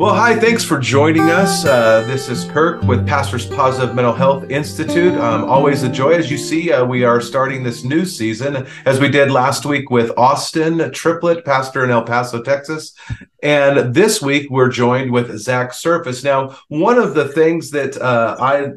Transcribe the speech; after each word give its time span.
Well, 0.00 0.14
hi, 0.14 0.34
thanks 0.34 0.64
for 0.64 0.78
joining 0.78 1.28
us. 1.28 1.66
Uh, 1.66 2.00
this 2.06 2.30
is 2.30 2.46
Kirk 2.46 2.80
with 2.84 3.06
Pastors 3.06 3.44
Positive 3.44 3.94
Mental 3.94 4.14
Health 4.14 4.50
Institute. 4.50 5.12
Um, 5.18 5.44
always 5.44 5.82
a 5.82 5.90
joy. 5.90 6.12
As 6.12 6.30
you 6.30 6.38
see, 6.38 6.72
uh, 6.72 6.86
we 6.86 7.04
are 7.04 7.20
starting 7.20 7.62
this 7.62 7.84
new 7.84 8.06
season 8.06 8.66
as 8.86 8.98
we 8.98 9.10
did 9.10 9.30
last 9.30 9.66
week 9.66 9.90
with 9.90 10.10
Austin 10.16 10.90
Triplet, 10.92 11.44
pastor 11.44 11.84
in 11.84 11.90
El 11.90 12.02
Paso, 12.02 12.42
Texas. 12.42 12.94
And 13.42 13.94
this 13.94 14.22
week 14.22 14.48
we're 14.48 14.70
joined 14.70 15.10
with 15.10 15.36
Zack 15.36 15.72
Serface. 15.72 16.24
Now, 16.24 16.56
one 16.68 16.96
of 16.96 17.12
the 17.12 17.28
things 17.28 17.70
that 17.72 18.00
uh, 18.00 18.38
I 18.40 18.68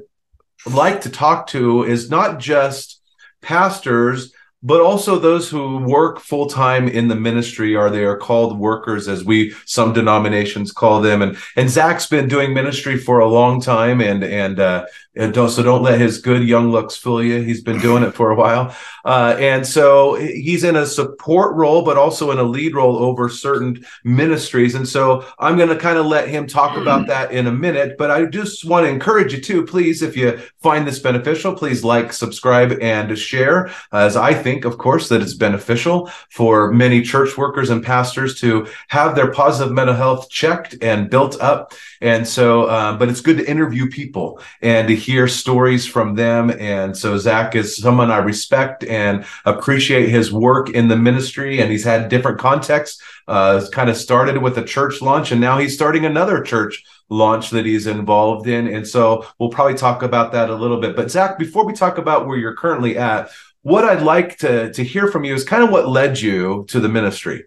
like 0.70 1.00
to 1.04 1.10
talk 1.10 1.48
to 1.48 1.86
is 1.86 2.10
not 2.10 2.38
just 2.38 3.02
pastors 3.42 4.34
but 4.64 4.80
also 4.80 5.20
those 5.20 5.50
who 5.50 5.80
work 5.80 6.20
full 6.20 6.48
time 6.48 6.88
in 6.88 7.10
the 7.10 7.16
ministry 7.16 7.76
are 7.76 7.90
they 7.90 8.06
are 8.06 8.18
called 8.18 8.58
workers 8.58 9.10
as 9.10 9.24
we 9.24 9.54
some 9.66 9.92
denominations 9.92 10.72
call 10.72 11.02
them. 11.02 11.22
And 11.22 11.38
and 11.58 11.70
Zack's 11.70 12.08
been 12.08 12.30
doing 12.30 12.54
ministry 12.54 12.98
for 12.98 13.20
a 13.20 13.28
long 13.28 13.60
time 13.62 14.00
and 14.00 14.24
and 14.24 14.60
uh 14.60 14.86
don't 15.16 15.50
so 15.50 15.64
don't 15.64 15.84
let 15.84 16.00
his 16.00 16.20
good 16.20 16.44
young 16.44 16.72
looks 16.72 16.96
fool 16.96 17.24
you. 17.24 17.42
He's 17.42 17.62
been 17.62 17.80
doing 17.80 18.04
it 18.04 18.12
for 18.12 18.32
a 18.32 18.36
while. 18.36 18.76
Uh, 19.06 19.36
and 19.40 19.66
so 19.66 20.16
he's 20.16 20.64
in 20.64 20.76
a 20.76 20.86
support 20.86 21.56
role 21.56 21.84
but 21.84 21.98
also 21.98 22.32
in 22.32 22.40
a 22.40 22.44
lead 22.44 22.76
role 22.76 22.98
over 22.98 23.30
certain 23.30 23.86
ministries. 24.04 24.76
And 24.76 24.88
so 24.88 25.26
i'm 25.40 25.58
going 25.58 25.70
to 25.70 25.76
kind 25.76 25.98
of 25.98 26.06
let 26.06 26.28
him 26.28 26.48
talk 26.48 26.78
about 26.78 27.08
that 27.14 27.32
in 27.32 27.48
a 27.48 27.52
minute 27.52 27.98
but 27.98 28.12
i 28.12 28.26
just 28.26 28.66
want 28.66 28.86
to 28.86 28.90
encourage 28.90 29.34
you 29.34 29.42
too 29.42 29.66
please 29.66 30.02
if 30.02 30.16
you 30.16 30.40
find 30.62 30.88
this 30.88 31.00
beneficial 31.00 31.54
please 31.54 31.84
like 31.84 32.14
subscribe 32.14 32.78
and 32.82 33.18
share 33.18 33.72
as 33.92 34.16
i 34.16 34.34
think 34.34 34.66
of 34.66 34.78
course 34.78 35.10
that 35.10 35.22
it's 35.22 35.34
beneficial 35.34 36.10
for 36.30 36.72
many 36.72 37.02
church 37.02 37.38
workers 37.38 37.70
and 37.70 37.84
pastors 37.84 38.40
to 38.40 38.68
have 38.88 39.16
their 39.16 39.32
positive 39.32 39.74
mental 39.74 39.96
health 39.96 40.30
checked 40.30 40.76
and 40.82 41.10
built 41.10 41.40
up. 41.42 41.74
And 42.02 42.28
so 42.28 42.64
uh, 42.64 42.98
but 42.98 43.10
it's 43.10 43.22
good 43.22 43.38
to 43.38 43.50
interview 43.50 43.90
people 43.90 44.42
and 44.62 44.88
to 44.88 44.96
hear 45.04 45.28
stories 45.28 45.86
from 45.86 46.16
them. 46.16 46.50
And 46.52 46.98
so 46.98 47.18
Zack 47.18 47.56
is 47.56 47.78
someone 47.78 48.12
I 48.12 48.18
respect 48.18 48.84
and 48.84 49.26
appreciate 49.46 50.10
his 50.10 50.32
work 50.32 50.70
in 50.70 50.88
the 50.88 50.96
ministry. 50.96 51.60
And 51.60 51.72
he's 51.72 51.84
had 51.84 52.10
different 52.10 52.40
contexts. 52.40 53.02
Uh, 53.28 53.66
kind 53.72 53.90
of 53.90 53.96
started 53.96 54.38
with 54.38 54.58
a 54.58 54.64
church 54.66 55.02
launch, 55.02 55.32
and 55.32 55.40
now 55.40 55.58
he's 55.58 55.74
starting 55.74 56.06
another 56.06 56.42
church 56.42 56.84
launch 57.08 57.52
that 57.52 57.66
he's 57.66 57.88
involved 57.88 58.48
in. 58.48 58.68
And 58.68 58.86
so 58.86 59.26
we'll 59.40 59.48
probably 59.48 59.76
talk 59.76 60.04
about 60.04 60.34
that 60.34 60.50
a 60.50 60.56
little 60.56 60.82
bit. 60.82 60.94
But 60.94 61.10
Zack, 61.10 61.40
before 61.40 61.66
we 61.66 61.72
talk 61.72 61.98
about 61.98 62.28
where 62.28 62.38
you're 62.38 62.56
currently 62.56 62.98
at, 62.98 63.30
what 63.62 63.86
I'd 63.86 64.02
like 64.02 64.38
to 64.40 64.74
to 64.74 64.84
hear 64.84 65.08
from 65.08 65.24
you 65.24 65.34
is 65.34 65.46
kind 65.46 65.64
of 65.64 65.70
what 65.70 65.88
led 65.88 66.20
you 66.20 66.66
to 66.68 66.82
the 66.82 66.90
ministry. 66.90 67.46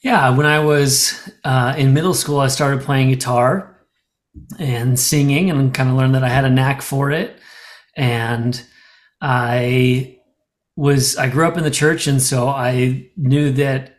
Yeah, 0.00 0.30
when 0.36 0.46
I 0.46 0.60
was 0.60 1.28
uh, 1.42 1.74
in 1.76 1.92
middle 1.92 2.14
school, 2.14 2.38
I 2.38 2.48
started 2.48 2.82
playing 2.82 3.08
guitar 3.08 3.73
and 4.58 4.98
singing 4.98 5.50
and 5.50 5.74
kind 5.74 5.88
of 5.88 5.96
learned 5.96 6.14
that 6.14 6.24
I 6.24 6.28
had 6.28 6.44
a 6.44 6.50
knack 6.50 6.82
for 6.82 7.10
it. 7.10 7.38
And 7.96 8.60
I 9.20 10.18
was, 10.76 11.16
I 11.16 11.28
grew 11.28 11.46
up 11.46 11.56
in 11.56 11.64
the 11.64 11.70
church. 11.70 12.06
And 12.06 12.20
so 12.20 12.48
I 12.48 13.10
knew 13.16 13.52
that 13.52 13.98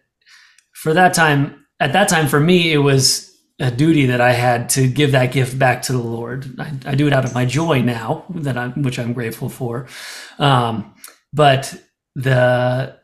for 0.74 0.94
that 0.94 1.14
time, 1.14 1.66
at 1.80 1.94
that 1.94 2.10
time, 2.10 2.28
for 2.28 2.40
me, 2.40 2.72
it 2.72 2.78
was 2.80 3.32
a 3.60 3.72
duty 3.72 4.08
that 4.08 4.20
I 4.20 4.34
had 4.34 4.70
to 4.70 4.88
give 4.88 5.14
that 5.14 5.32
gift 5.32 5.58
back 5.58 5.82
to 5.84 5.94
the 5.94 6.00
Lord. 6.00 6.60
I, 6.60 6.74
I 6.86 6.96
do 6.96 7.08
it 7.08 7.14
out 7.14 7.26
of 7.26 7.34
my 7.34 7.46
joy 7.46 7.82
now, 7.82 8.26
that 8.30 8.58
I'm, 8.58 8.84
which 8.84 9.00
I'm 9.00 9.14
grateful 9.14 9.50
for. 9.50 9.88
Um, 10.40 10.94
but 11.32 11.74
the 12.16 12.98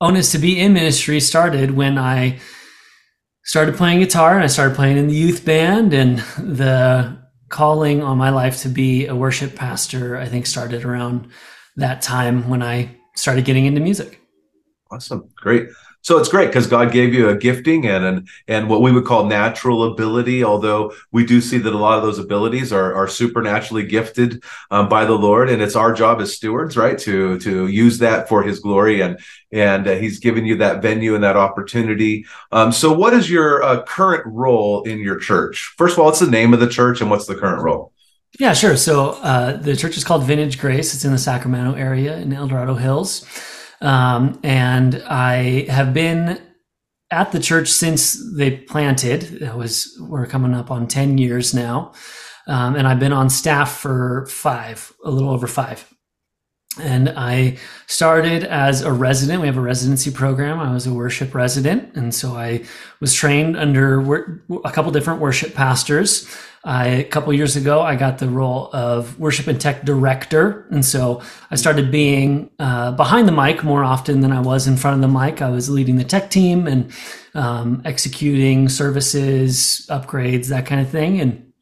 onus 0.00 0.32
to 0.32 0.38
be 0.38 0.58
in 0.58 0.72
ministry 0.72 1.20
started 1.20 1.72
when 1.72 1.98
I 1.98 2.38
started 3.44 3.74
playing 3.76 4.00
guitar 4.00 4.34
and 4.34 4.44
I 4.44 4.48
started 4.48 4.76
playing 4.76 4.96
in 4.96 5.08
the 5.08 5.14
youth 5.14 5.44
band 5.44 5.92
and 5.92 6.18
the 6.38 7.18
calling 7.48 8.02
on 8.02 8.16
my 8.16 8.30
life 8.30 8.62
to 8.62 8.68
be 8.68 9.06
a 9.06 9.16
worship 9.16 9.56
pastor 9.56 10.16
I 10.16 10.26
think 10.26 10.46
started 10.46 10.84
around 10.84 11.28
that 11.76 12.02
time 12.02 12.48
when 12.48 12.62
I 12.62 12.96
started 13.16 13.44
getting 13.44 13.66
into 13.66 13.80
music. 13.80 14.20
Awesome. 14.90 15.28
Great. 15.36 15.68
So 16.02 16.18
it's 16.18 16.28
great 16.28 16.46
because 16.46 16.66
God 16.66 16.92
gave 16.92 17.12
you 17.12 17.28
a 17.28 17.36
gifting 17.36 17.86
and 17.86 18.04
and 18.04 18.28
and 18.48 18.68
what 18.68 18.80
we 18.80 18.90
would 18.90 19.04
call 19.04 19.26
natural 19.26 19.92
ability. 19.92 20.42
Although 20.42 20.92
we 21.12 21.26
do 21.26 21.40
see 21.40 21.58
that 21.58 21.72
a 21.72 21.78
lot 21.78 21.98
of 21.98 22.02
those 22.02 22.18
abilities 22.18 22.72
are 22.72 22.94
are 22.94 23.06
supernaturally 23.08 23.84
gifted 23.84 24.42
um, 24.70 24.88
by 24.88 25.04
the 25.04 25.14
Lord, 25.14 25.50
and 25.50 25.60
it's 25.60 25.76
our 25.76 25.92
job 25.92 26.20
as 26.20 26.34
stewards, 26.34 26.76
right, 26.76 26.98
to 27.00 27.38
to 27.40 27.66
use 27.66 27.98
that 27.98 28.28
for 28.28 28.42
His 28.42 28.60
glory. 28.60 29.02
And 29.02 29.18
and 29.52 29.86
uh, 29.86 29.96
He's 29.96 30.18
given 30.20 30.46
you 30.46 30.56
that 30.56 30.80
venue 30.80 31.14
and 31.14 31.22
that 31.24 31.36
opportunity. 31.36 32.24
Um, 32.50 32.72
so, 32.72 32.92
what 32.92 33.12
is 33.12 33.30
your 33.30 33.62
uh, 33.62 33.82
current 33.82 34.24
role 34.26 34.82
in 34.84 35.00
your 35.00 35.18
church? 35.18 35.74
First 35.76 35.94
of 35.94 36.00
all, 36.00 36.06
what's 36.06 36.20
the 36.20 36.30
name 36.30 36.54
of 36.54 36.60
the 36.60 36.68
church, 36.68 37.00
and 37.00 37.10
what's 37.10 37.26
the 37.26 37.36
current 37.36 37.62
role? 37.62 37.92
Yeah, 38.38 38.54
sure. 38.54 38.76
So 38.76 39.10
uh, 39.22 39.56
the 39.56 39.76
church 39.76 39.96
is 39.96 40.04
called 40.04 40.24
Vintage 40.24 40.58
Grace. 40.58 40.94
It's 40.94 41.04
in 41.04 41.12
the 41.12 41.18
Sacramento 41.18 41.74
area 41.74 42.16
in 42.16 42.32
El 42.32 42.46
Dorado 42.46 42.74
Hills. 42.74 43.26
Um, 43.80 44.38
and 44.42 45.02
I 45.06 45.66
have 45.68 45.94
been 45.94 46.40
at 47.10 47.32
the 47.32 47.40
church 47.40 47.68
since 47.68 48.22
they 48.36 48.52
planted. 48.52 49.42
It 49.42 49.54
was 49.54 49.96
we're 50.00 50.26
coming 50.26 50.54
up 50.54 50.70
on 50.70 50.86
ten 50.86 51.18
years 51.18 51.54
now, 51.54 51.92
um, 52.46 52.76
and 52.76 52.86
I've 52.86 53.00
been 53.00 53.12
on 53.12 53.30
staff 53.30 53.78
for 53.78 54.26
five, 54.26 54.92
a 55.04 55.10
little 55.10 55.30
over 55.30 55.46
five. 55.46 55.92
And 56.78 57.08
I 57.10 57.58
started 57.88 58.44
as 58.44 58.82
a 58.82 58.92
resident. 58.92 59.40
We 59.40 59.48
have 59.48 59.56
a 59.56 59.62
residency 59.62 60.10
program. 60.10 60.60
I 60.60 60.72
was 60.72 60.86
a 60.86 60.94
worship 60.94 61.34
resident, 61.34 61.96
and 61.96 62.14
so 62.14 62.36
I 62.36 62.64
was 63.00 63.12
trained 63.12 63.56
under 63.56 64.38
a 64.64 64.70
couple 64.70 64.92
different 64.92 65.20
worship 65.20 65.54
pastors. 65.54 66.28
I, 66.62 66.86
a 66.88 67.04
couple 67.04 67.32
years 67.32 67.56
ago, 67.56 67.80
I 67.80 67.96
got 67.96 68.18
the 68.18 68.28
role 68.28 68.68
of 68.74 69.18
worship 69.18 69.46
and 69.46 69.58
tech 69.58 69.84
director. 69.84 70.66
And 70.70 70.84
so 70.84 71.22
I 71.50 71.56
started 71.56 71.90
being 71.90 72.50
uh, 72.58 72.92
behind 72.92 73.26
the 73.26 73.32
mic 73.32 73.64
more 73.64 73.82
often 73.82 74.20
than 74.20 74.30
I 74.30 74.40
was 74.40 74.66
in 74.66 74.76
front 74.76 74.96
of 74.96 75.00
the 75.00 75.18
mic. 75.18 75.40
I 75.40 75.48
was 75.48 75.70
leading 75.70 75.96
the 75.96 76.04
tech 76.04 76.30
team 76.30 76.66
and 76.66 76.92
um, 77.34 77.80
executing 77.86 78.68
services, 78.68 79.86
upgrades, 79.88 80.48
that 80.48 80.66
kind 80.66 80.82
of 80.82 80.90
thing. 80.90 81.20
And 81.20 81.52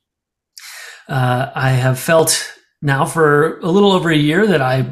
uh, 1.08 1.52
I 1.54 1.70
have 1.70 1.98
felt 1.98 2.57
now 2.82 3.04
for 3.04 3.58
a 3.60 3.70
little 3.70 3.92
over 3.92 4.10
a 4.10 4.16
year 4.16 4.46
that 4.46 4.62
I, 4.62 4.86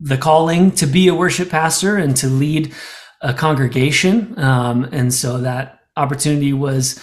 the 0.00 0.16
calling 0.18 0.70
to 0.72 0.86
be 0.86 1.08
a 1.08 1.14
worship 1.14 1.50
pastor 1.50 1.96
and 1.96 2.16
to 2.16 2.26
lead 2.26 2.72
a 3.20 3.32
congregation. 3.32 4.38
Um, 4.38 4.84
and 4.92 5.12
so 5.12 5.38
that 5.38 5.80
opportunity 5.96 6.52
was 6.52 7.00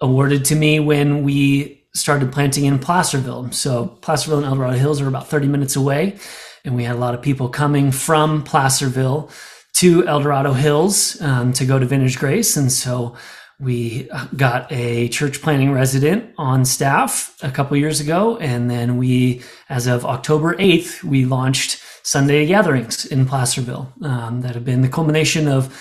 awarded 0.00 0.44
to 0.46 0.56
me 0.56 0.80
when 0.80 1.22
we 1.22 1.84
started 1.94 2.32
planting 2.32 2.64
in 2.64 2.78
Placerville. 2.78 3.52
So 3.52 3.86
Placerville 3.86 4.38
and 4.38 4.46
El 4.46 4.56
Dorado 4.56 4.76
Hills 4.76 5.00
are 5.00 5.08
about 5.08 5.28
30 5.28 5.48
minutes 5.48 5.76
away. 5.76 6.18
And 6.64 6.74
we 6.74 6.84
had 6.84 6.96
a 6.96 6.98
lot 6.98 7.14
of 7.14 7.22
people 7.22 7.48
coming 7.48 7.92
from 7.92 8.42
Placerville 8.42 9.30
to 9.74 10.06
El 10.06 10.20
Dorado 10.20 10.52
Hills 10.52 11.20
um, 11.20 11.52
to 11.54 11.64
go 11.64 11.78
to 11.78 11.86
Vintage 11.86 12.18
Grace. 12.18 12.56
And 12.56 12.70
so 12.70 13.16
we 13.62 14.08
got 14.36 14.70
a 14.72 15.08
church 15.08 15.40
planting 15.40 15.70
resident 15.70 16.34
on 16.36 16.64
staff 16.64 17.36
a 17.42 17.50
couple 17.50 17.76
years 17.76 18.00
ago. 18.00 18.36
And 18.38 18.68
then 18.68 18.96
we, 18.96 19.42
as 19.68 19.86
of 19.86 20.04
October 20.04 20.56
8th, 20.56 21.04
we 21.04 21.24
launched 21.24 21.80
Sunday 22.02 22.44
gatherings 22.44 23.06
in 23.06 23.24
Placerville 23.24 23.92
um, 24.02 24.40
that 24.40 24.56
have 24.56 24.64
been 24.64 24.82
the 24.82 24.88
culmination 24.88 25.46
of 25.46 25.72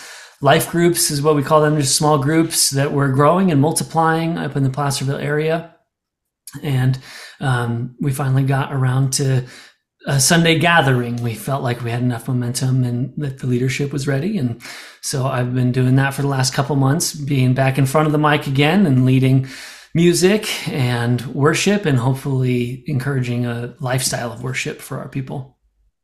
life 0.41 0.69
groups 0.69 1.09
is 1.09 1.21
what 1.21 1.35
we 1.35 1.41
call 1.41 1.61
them 1.61 1.79
just 1.79 1.95
small 1.95 2.19
groups 2.19 2.69
that 2.71 2.91
were 2.91 3.09
growing 3.09 3.51
and 3.51 3.59
multiplying 3.59 4.37
up 4.37 4.55
in 4.55 4.63
the 4.63 4.69
placerville 4.69 5.17
area 5.17 5.75
and 6.63 6.99
um, 7.39 7.95
we 7.99 8.11
finally 8.11 8.43
got 8.43 8.73
around 8.73 9.13
to 9.13 9.45
a 10.05 10.19
sunday 10.19 10.57
gathering. 10.57 11.17
We 11.17 11.35
felt 11.35 11.63
like 11.63 11.83
we 11.83 11.91
had 11.91 12.01
enough 12.01 12.27
momentum 12.27 12.83
and 12.83 13.13
that 13.17 13.39
the 13.39 13.47
leadership 13.47 13.93
was 13.93 14.07
ready. 14.07 14.37
And 14.37 14.61
so 15.01 15.25
i've 15.25 15.53
been 15.53 15.71
doing 15.71 15.95
that 15.95 16.13
for 16.13 16.21
the 16.21 16.27
last 16.27 16.53
couple 16.53 16.75
months 16.75 17.13
being 17.13 17.53
back 17.53 17.77
in 17.77 17.85
front 17.85 18.05
of 18.05 18.11
the 18.11 18.19
mic 18.19 18.47
again 18.47 18.85
and 18.85 19.05
leading 19.05 19.47
music 19.93 20.69
and 20.69 21.25
worship 21.27 21.85
and 21.85 21.97
hopefully 21.97 22.83
encouraging 22.87 23.45
a 23.45 23.75
lifestyle 23.79 24.31
of 24.31 24.43
worship 24.43 24.79
for 24.79 24.99
our 24.99 25.09
people 25.09 25.50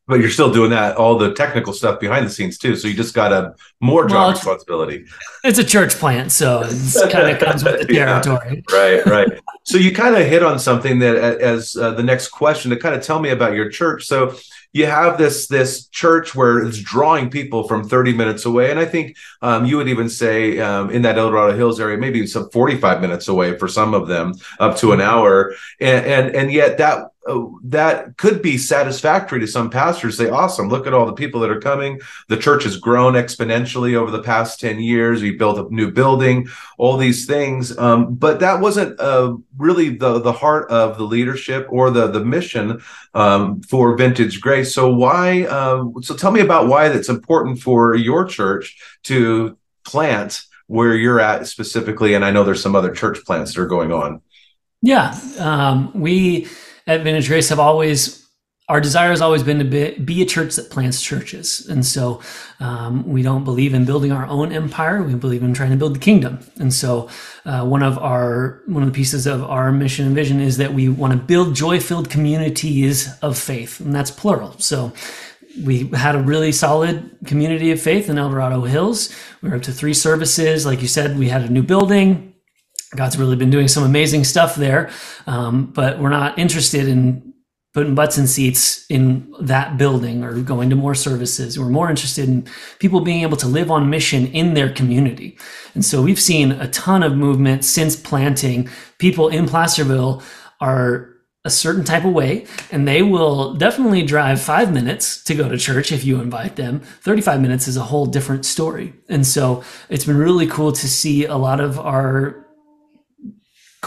but 0.08 0.20
you're 0.20 0.30
still 0.30 0.52
doing 0.52 0.70
that 0.72 0.96
all 0.96 1.18
the 1.18 1.34
technical 1.34 1.74
stuff 1.74 2.00
behind 2.00 2.26
the 2.26 2.30
scenes 2.30 2.58
too. 2.58 2.76
So 2.76 2.88
you 2.88 2.94
just 2.94 3.14
got 3.14 3.34
a 3.34 3.56
more 3.82 4.08
job 4.08 4.12
well, 4.14 4.32
responsibility. 4.32 5.06
it's 5.44 5.60
a 5.60 5.64
church 5.64 5.96
plant 5.96 6.32
so 6.32 6.64
it 6.64 7.12
kind 7.12 7.30
of 7.30 7.40
comes 7.40 7.64
with 7.64 7.88
the 7.88 7.94
territory. 7.94 8.64
Yeah, 8.72 8.78
right 8.78 9.06
right. 9.06 9.28
So 9.64 9.78
you 9.78 9.94
kind 9.94 10.16
of 10.16 10.26
hit 10.26 10.44
on 10.44 10.60
something 10.60 11.00
that 11.00 11.18
as 11.18 11.76
uh, 11.76 11.92
the 11.92 12.04
next 12.04 12.30
question 12.30 12.72
to 12.72 12.78
kind 12.78 12.96
of 12.96 13.02
tell 13.04 13.20
me 13.20 13.30
about 13.30 13.54
your 13.54 13.70
church. 13.70 14.06
So 14.06 14.38
you 14.78 14.86
have 14.86 15.18
this 15.18 15.48
this 15.48 15.88
church 15.88 16.36
where 16.36 16.60
it's 16.60 16.80
drawing 16.80 17.30
people 17.30 17.68
from 17.68 17.88
30 17.88 18.14
minutes 18.14 18.46
away, 18.46 18.70
and 18.70 18.80
I 18.80 18.86
think 18.86 19.18
um, 19.42 19.66
you 19.66 19.78
would 19.78 19.90
even 19.90 20.08
say 20.08 20.60
um, 20.60 20.92
in 20.92 21.02
that 21.02 21.18
El 21.18 21.32
Dorado 21.32 21.58
Hills 21.58 21.80
area, 21.80 21.98
maybe 21.98 22.28
some 22.28 22.50
45 22.52 23.02
minutes 23.02 23.28
away 23.28 23.58
for 23.58 23.68
some 23.68 23.94
of 23.94 24.08
them, 24.08 24.36
up 24.60 24.78
to 24.78 24.92
an 24.92 25.02
hour, 25.02 25.54
and 25.80 26.06
and, 26.06 26.36
and 26.36 26.52
yet 26.52 26.78
that 26.78 27.12
uh, 27.28 27.46
that 27.62 28.16
could 28.18 28.42
be 28.42 28.58
satisfactory 28.58 29.40
to 29.40 29.48
some 29.48 29.70
pastors. 29.70 30.18
Say, 30.18 30.30
awesome, 30.30 30.70
look 30.70 30.88
at 30.88 30.94
all 30.94 31.06
the 31.06 31.14
people 31.14 31.42
that 31.42 31.50
are 31.50 31.60
coming. 31.60 32.00
The 32.30 32.38
church 32.38 32.64
has 32.64 32.78
grown 32.78 33.14
exponentially 33.14 33.96
over 33.96 34.12
the 34.12 34.24
past 34.24 34.60
10 34.62 34.80
years. 34.80 35.22
We 35.22 35.32
built 35.32 35.60
a 35.60 35.74
new 35.74 35.92
building, 35.92 36.48
all 36.78 36.96
these 36.96 37.26
things. 37.26 37.78
Um, 37.78 38.16
but 38.16 38.40
that 38.40 38.62
wasn't 38.62 39.00
uh, 39.00 39.36
really 39.58 39.90
the, 39.90 40.20
the 40.20 40.32
heart 40.32 40.72
of 40.72 40.98
the 40.98 41.04
leadership 41.04 41.68
or 41.70 41.90
the, 41.92 42.08
the 42.08 42.24
mission 42.24 42.82
um, 43.14 43.62
for 43.62 43.98
Vintage 43.98 44.40
Grace. 44.40 44.67
So 44.74 44.94
why, 44.94 45.44
um, 45.44 45.94
so 46.02 46.16
tell 46.16 46.32
me 46.32 46.42
about 46.42 46.68
why 46.68 46.90
that's 46.90 47.10
important 47.10 47.60
for 47.60 47.96
your 47.96 48.26
church 48.26 48.78
to 49.04 49.58
plant 49.86 50.42
where 50.68 50.96
you're 50.96 51.20
at 51.20 51.48
specifically. 51.48 52.14
And 52.14 52.26
I 52.26 52.32
know 52.32 52.44
there's 52.44 52.62
some 52.62 52.76
other 52.76 52.94
church 52.94 53.24
plants 53.26 53.54
that 53.54 53.62
are 53.62 53.68
going 53.68 53.92
on. 53.92 54.22
Yeah. 54.82 55.18
Um, 55.40 55.92
we, 55.94 56.48
at 56.86 57.02
Vintage 57.04 57.28
Grace 57.28 57.50
have 57.50 57.60
always 57.60 58.27
our 58.70 58.82
desire 58.82 59.12
has 59.12 59.22
always 59.22 59.44
been 59.44 59.60
to 59.60 59.66
be, 59.66 59.92
be, 59.98 60.22
a 60.22 60.26
church 60.26 60.56
that 60.56 60.70
plants 60.70 61.02
churches. 61.02 61.66
And 61.68 61.86
so 61.86 62.22
um, 62.60 63.08
we 63.08 63.22
don't 63.22 63.46
believe 63.46 63.74
in 63.74 63.86
building 63.86 64.12
our 64.12 64.26
own 64.26 64.52
empire. 64.52 65.02
We 65.02 65.16
believe 65.16 65.42
in 65.42 65.54
trying 65.54 65.72
to 65.72 65.78
build 65.78 65.96
the 65.96 66.00
kingdom. 66.00 66.40
And 66.60 66.74
so 66.74 67.10
uh, 67.46 67.66
one 67.66 67.82
of 67.82 67.98
our 67.98 68.62
one 68.66 68.84
of 68.84 68.90
the 68.90 68.96
pieces 68.96 69.26
of 69.26 69.42
our 69.44 69.72
mission 69.72 70.06
and 70.06 70.16
vision 70.16 70.42
is 70.42 70.58
that 70.58 70.74
we 70.74 70.90
want 70.90 71.14
to 71.14 71.20
build 71.20 71.56
joy-filled 71.56 72.10
communities 72.10 73.18
of 73.22 73.38
faith, 73.38 73.80
and 73.80 73.96
that's 73.96 74.12
plural. 74.12 74.60
So 74.60 74.92
we 75.64 75.88
had 75.90 76.16
a 76.16 76.22
really 76.22 76.52
solid 76.52 77.18
community 77.26 77.72
of 77.72 77.82
faith 77.82 78.10
in 78.10 78.18
El 78.18 78.30
Dorado 78.30 78.64
Hills. 78.64 79.16
We 79.42 79.50
were 79.50 79.56
up 79.56 79.62
to 79.64 79.72
three 79.72 79.94
services. 79.94 80.66
Like 80.66 80.82
you 80.82 80.90
said, 80.90 81.18
we 81.18 81.30
had 81.30 81.44
a 81.44 81.50
new 81.50 81.64
building. 81.64 82.34
God's 82.96 83.18
really 83.18 83.36
been 83.36 83.50
doing 83.50 83.68
some 83.68 83.84
amazing 83.84 84.24
stuff 84.24 84.56
there, 84.56 84.90
um, 85.26 85.68
but 85.68 86.00
we're 86.00 86.10
not 86.10 86.38
interested 86.40 86.88
in 86.88 87.27
putting 87.78 87.94
butts 87.94 88.18
in 88.18 88.26
seats 88.26 88.88
in 88.90 89.32
that 89.40 89.78
building 89.78 90.24
or 90.24 90.42
going 90.42 90.68
to 90.68 90.76
more 90.76 90.96
services. 90.96 91.60
We're 91.60 91.70
more 91.70 91.92
interested 91.92 92.28
in 92.28 92.48
people 92.80 93.02
being 93.02 93.22
able 93.22 93.38
to 93.38 93.46
live 93.48 93.70
on 93.70 93.88
mission 93.88 94.26
in 94.26 94.56
their 94.56 94.74
community. 94.74 95.38
And 95.76 95.86
so 95.86 96.02
we've 96.02 96.20
seen 96.20 96.54
a 96.54 96.68
ton 96.70 97.04
of 97.04 97.16
movement 97.16 97.64
since 97.64 97.96
planting. 97.96 98.68
People 98.98 99.28
in 99.28 99.46
Placerville 99.46 100.24
are 100.60 101.14
a 101.46 101.52
certain 101.52 101.84
type 101.84 102.04
of 102.04 102.14
way, 102.14 102.48
and 102.72 102.88
they 102.88 103.04
will 103.04 103.54
definitely 103.54 104.02
drive 104.02 104.42
five 104.42 104.74
minutes 104.74 105.24
to 105.26 105.36
go 105.36 105.48
to 105.48 105.56
church 105.56 105.92
if 105.92 106.04
you 106.04 106.20
invite 106.20 106.56
them. 106.56 106.80
35 106.80 107.40
minutes 107.42 107.68
is 107.68 107.78
a 107.78 107.84
whole 107.84 108.08
different 108.08 108.44
story. 108.44 108.96
And 109.08 109.24
so 109.24 109.64
it's 109.88 110.04
been 110.04 110.18
really 110.18 110.48
cool 110.48 110.72
to 110.72 110.88
see 110.88 111.26
a 111.26 111.38
lot 111.38 111.60
of 111.60 111.78
our 111.78 112.47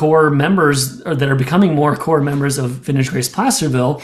core 0.00 0.30
members 0.30 1.02
or 1.02 1.14
that 1.14 1.28
are 1.28 1.36
becoming 1.36 1.74
more 1.74 1.94
core 1.94 2.22
members 2.22 2.56
of 2.56 2.70
Vintage 2.70 3.10
Grace 3.10 3.28
Placerville 3.28 4.00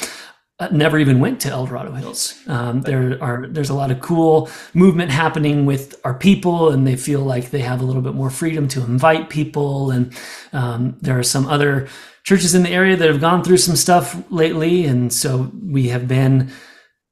uh, 0.58 0.68
never 0.70 0.98
even 0.98 1.20
went 1.20 1.40
to 1.40 1.48
El 1.48 1.64
Dorado 1.64 1.92
Hills. 1.92 2.34
Um, 2.46 2.82
there 2.82 3.16
are 3.22 3.46
there's 3.48 3.70
a 3.70 3.74
lot 3.74 3.90
of 3.90 4.00
cool 4.00 4.50
movement 4.74 5.10
happening 5.10 5.64
with 5.64 5.94
our 6.04 6.12
people, 6.12 6.70
and 6.70 6.86
they 6.86 6.96
feel 6.96 7.20
like 7.20 7.50
they 7.50 7.60
have 7.60 7.80
a 7.80 7.84
little 7.84 8.02
bit 8.02 8.14
more 8.14 8.28
freedom 8.28 8.68
to 8.68 8.80
invite 8.84 9.30
people. 9.30 9.90
And 9.90 10.12
um, 10.52 10.98
there 11.00 11.18
are 11.18 11.22
some 11.22 11.46
other 11.46 11.88
churches 12.24 12.54
in 12.54 12.62
the 12.62 12.70
area 12.70 12.96
that 12.96 13.08
have 13.08 13.20
gone 13.20 13.42
through 13.42 13.58
some 13.58 13.76
stuff 13.76 14.22
lately, 14.30 14.84
and 14.84 15.10
so 15.10 15.50
we 15.62 15.88
have 15.88 16.06
been 16.06 16.50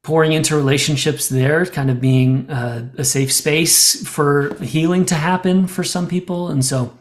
pouring 0.02 0.32
into 0.32 0.54
relationships 0.56 1.30
there, 1.30 1.64
kind 1.64 1.90
of 1.90 2.02
being 2.02 2.50
uh, 2.50 2.86
a 2.98 3.04
safe 3.04 3.32
space 3.32 4.06
for 4.06 4.54
healing 4.62 5.06
to 5.06 5.14
happen 5.14 5.66
for 5.66 5.84
some 5.84 6.06
people, 6.06 6.48
and 6.48 6.62
so 6.62 6.92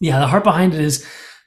yeah, 0.00 0.18
the 0.18 0.26
heart 0.26 0.44
behind 0.44 0.74
it 0.74 0.80
is 0.80 1.06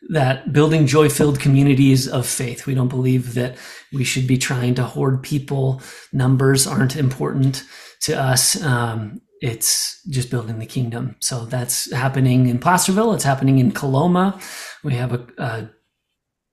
that 0.09 0.51
building 0.51 0.87
joy 0.87 1.09
filled 1.09 1.39
communities 1.39 2.07
of 2.07 2.25
faith. 2.25 2.65
We 2.65 2.73
don't 2.73 2.87
believe 2.87 3.35
that 3.35 3.57
we 3.93 4.03
should 4.03 4.27
be 4.27 4.37
trying 4.37 4.75
to 4.75 4.83
hoard 4.83 5.21
people. 5.21 5.81
Numbers 6.11 6.65
aren't 6.65 6.95
important 6.95 7.63
to 8.01 8.19
us. 8.19 8.61
Um, 8.61 9.21
it's 9.41 10.01
just 10.07 10.29
building 10.29 10.59
the 10.59 10.65
kingdom. 10.65 11.15
So 11.19 11.45
that's 11.45 11.91
happening 11.91 12.47
in 12.47 12.59
Placerville. 12.59 13.13
It's 13.13 13.23
happening 13.23 13.59
in 13.59 13.71
Coloma. 13.71 14.39
We 14.83 14.93
have 14.95 15.13
a, 15.13 15.69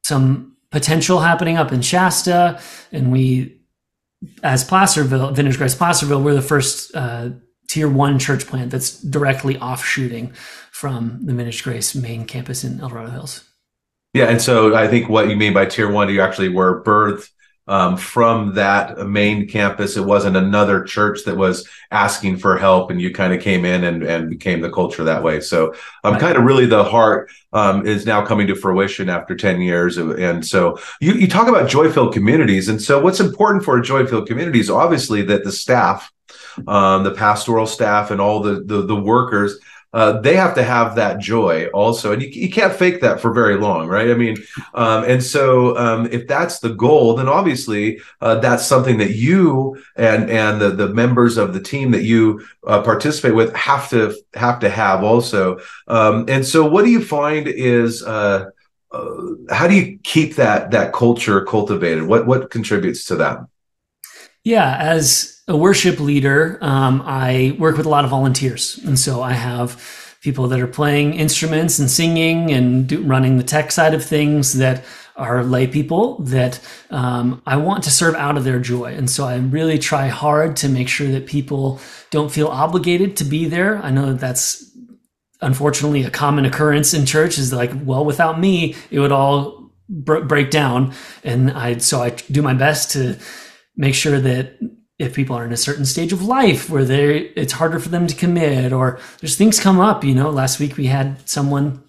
some 0.04 0.56
potential 0.70 1.20
happening 1.20 1.56
up 1.56 1.72
in 1.72 1.82
Shasta, 1.82 2.60
and 2.92 3.12
we, 3.12 3.60
as 4.42 4.64
Placerville, 4.64 5.32
Vintage 5.32 5.58
Grace 5.58 5.74
Placerville, 5.74 6.22
we're 6.22 6.34
the 6.34 6.42
first 6.42 6.94
uh, 6.94 7.30
tier 7.68 7.88
one 7.88 8.18
church 8.18 8.46
plant 8.46 8.70
that's 8.70 9.00
directly 9.02 9.58
offshooting 9.58 10.32
from 10.78 11.18
the 11.26 11.34
Vintage 11.34 11.64
Grace 11.64 11.96
main 11.96 12.24
campus 12.24 12.62
in 12.62 12.80
El 12.80 12.90
Dorado 12.90 13.10
Hills. 13.10 13.42
Yeah, 14.14 14.26
and 14.26 14.40
so 14.40 14.76
I 14.76 14.86
think 14.86 15.08
what 15.08 15.28
you 15.28 15.34
mean 15.34 15.52
by 15.52 15.66
tier 15.66 15.90
one, 15.90 16.08
you 16.08 16.20
actually 16.20 16.50
were 16.50 16.84
birthed 16.84 17.28
um, 17.66 17.96
from 17.96 18.54
that 18.54 18.96
main 19.08 19.48
campus. 19.48 19.96
It 19.96 20.04
wasn't 20.04 20.36
another 20.36 20.84
church 20.84 21.24
that 21.26 21.36
was 21.36 21.68
asking 21.90 22.36
for 22.36 22.56
help, 22.56 22.92
and 22.92 23.02
you 23.02 23.12
kind 23.12 23.34
of 23.34 23.42
came 23.42 23.64
in 23.64 23.82
and, 23.82 24.04
and 24.04 24.30
became 24.30 24.60
the 24.60 24.70
culture 24.70 25.02
that 25.02 25.24
way. 25.24 25.40
So, 25.40 25.74
um, 26.04 26.12
right. 26.12 26.20
kind 26.20 26.38
of 26.38 26.44
really 26.44 26.66
the 26.66 26.84
heart 26.84 27.28
um, 27.52 27.84
is 27.84 28.06
now 28.06 28.24
coming 28.24 28.46
to 28.46 28.54
fruition 28.54 29.08
after 29.08 29.34
10 29.34 29.60
years. 29.60 29.98
And 29.98 30.46
so, 30.46 30.78
you, 31.00 31.14
you 31.14 31.26
talk 31.26 31.48
about 31.48 31.68
joy 31.68 31.90
filled 31.90 32.14
communities. 32.14 32.68
And 32.68 32.80
so, 32.80 33.00
what's 33.00 33.18
important 33.18 33.64
for 33.64 33.76
a 33.76 33.82
joy 33.82 34.06
filled 34.06 34.28
community 34.28 34.60
is 34.60 34.70
obviously 34.70 35.22
that 35.22 35.42
the 35.42 35.50
staff, 35.50 36.12
um, 36.68 37.02
the 37.02 37.14
pastoral 37.14 37.66
staff, 37.66 38.12
and 38.12 38.20
all 38.20 38.40
the, 38.40 38.62
the, 38.64 38.82
the 38.82 38.96
workers 38.96 39.58
uh, 39.92 40.20
they 40.20 40.36
have 40.36 40.54
to 40.54 40.62
have 40.62 40.94
that 40.96 41.18
joy 41.18 41.66
also. 41.68 42.12
And 42.12 42.22
you, 42.22 42.28
you 42.28 42.50
can't 42.50 42.72
fake 42.72 43.00
that 43.00 43.20
for 43.20 43.32
very 43.32 43.56
long 43.56 43.88
right? 43.88 44.10
I 44.10 44.14
mean 44.14 44.36
um, 44.74 45.04
and 45.04 45.22
so 45.22 45.76
um, 45.76 46.06
if 46.10 46.26
that's 46.26 46.58
the 46.60 46.70
goal 46.70 47.14
then 47.16 47.28
obviously 47.28 48.00
uh, 48.20 48.36
that's 48.36 48.66
something 48.66 48.98
that 48.98 49.12
you 49.12 49.82
and 49.96 50.30
and 50.30 50.60
the, 50.60 50.70
the 50.70 50.88
members 50.88 51.36
of 51.36 51.54
the 51.54 51.60
team 51.60 51.90
that 51.92 52.04
you 52.04 52.44
uh, 52.66 52.82
participate 52.82 53.34
with 53.34 53.54
have 53.54 53.88
to 53.90 54.14
have 54.34 54.60
to 54.60 54.68
have 54.68 55.02
also. 55.02 55.58
Um, 55.86 56.26
and 56.28 56.46
so 56.46 56.68
what 56.68 56.84
do 56.84 56.90
you 56.90 57.04
find 57.04 57.48
is 57.48 58.02
uh, 58.02 58.46
uh, 58.90 59.16
how 59.50 59.66
do 59.68 59.74
you 59.74 59.98
keep 60.02 60.36
that 60.36 60.70
that 60.70 60.92
culture 60.92 61.44
cultivated? 61.44 62.04
What 62.04 62.26
what 62.26 62.50
contributes 62.50 63.04
to 63.06 63.16
that 63.16 63.38
yeah 64.48 64.76
as 64.78 65.38
a 65.48 65.56
worship 65.56 65.98
leader, 65.98 66.58
um, 66.60 67.02
I 67.04 67.56
work 67.58 67.78
with 67.78 67.86
a 67.86 67.88
lot 67.88 68.04
of 68.04 68.10
volunteers. 68.10 68.78
And 68.84 68.98
so 68.98 69.22
I 69.22 69.32
have 69.32 69.82
people 70.20 70.46
that 70.48 70.60
are 70.60 70.66
playing 70.66 71.14
instruments 71.14 71.78
and 71.78 71.90
singing 71.90 72.50
and 72.50 72.86
do, 72.86 73.02
running 73.02 73.38
the 73.38 73.42
tech 73.42 73.72
side 73.72 73.94
of 73.94 74.04
things 74.04 74.58
that 74.58 74.84
are 75.16 75.42
lay 75.42 75.66
people 75.66 76.18
that 76.18 76.60
um, 76.90 77.42
I 77.46 77.56
want 77.56 77.82
to 77.84 77.90
serve 77.90 78.14
out 78.14 78.36
of 78.36 78.44
their 78.44 78.60
joy. 78.60 78.94
And 78.94 79.10
so 79.10 79.24
I 79.24 79.36
really 79.36 79.78
try 79.78 80.08
hard 80.08 80.54
to 80.56 80.68
make 80.68 80.88
sure 80.88 81.08
that 81.08 81.26
people 81.26 81.80
don't 82.10 82.30
feel 82.30 82.48
obligated 82.48 83.16
to 83.16 83.24
be 83.24 83.46
there. 83.46 83.78
I 83.82 83.90
know 83.90 84.06
that 84.06 84.20
that's 84.20 84.70
unfortunately 85.40 86.04
a 86.04 86.10
common 86.10 86.44
occurrence 86.44 86.92
in 86.92 87.06
church 87.06 87.38
is 87.38 87.52
like, 87.52 87.70
well, 87.84 88.04
without 88.04 88.38
me, 88.38 88.76
it 88.90 89.00
would 89.00 89.12
all 89.12 89.72
break 89.88 90.50
down. 90.50 90.92
And 91.24 91.50
I, 91.50 91.78
so 91.78 92.02
I 92.02 92.10
do 92.10 92.42
my 92.42 92.54
best 92.54 92.90
to 92.92 93.18
make 93.78 93.94
sure 93.94 94.20
that 94.20 94.58
if 94.98 95.14
people 95.14 95.36
are 95.36 95.46
in 95.46 95.52
a 95.52 95.56
certain 95.56 95.86
stage 95.86 96.12
of 96.12 96.22
life 96.22 96.68
where 96.68 96.84
they 96.84 97.20
it's 97.36 97.54
harder 97.54 97.78
for 97.78 97.88
them 97.88 98.06
to 98.06 98.14
commit 98.14 98.72
or 98.72 98.98
there's 99.20 99.36
things 99.36 99.58
come 99.58 99.80
up 99.80 100.04
you 100.04 100.14
know 100.14 100.28
last 100.28 100.60
week 100.60 100.76
we 100.76 100.86
had 100.86 101.26
someone 101.26 101.82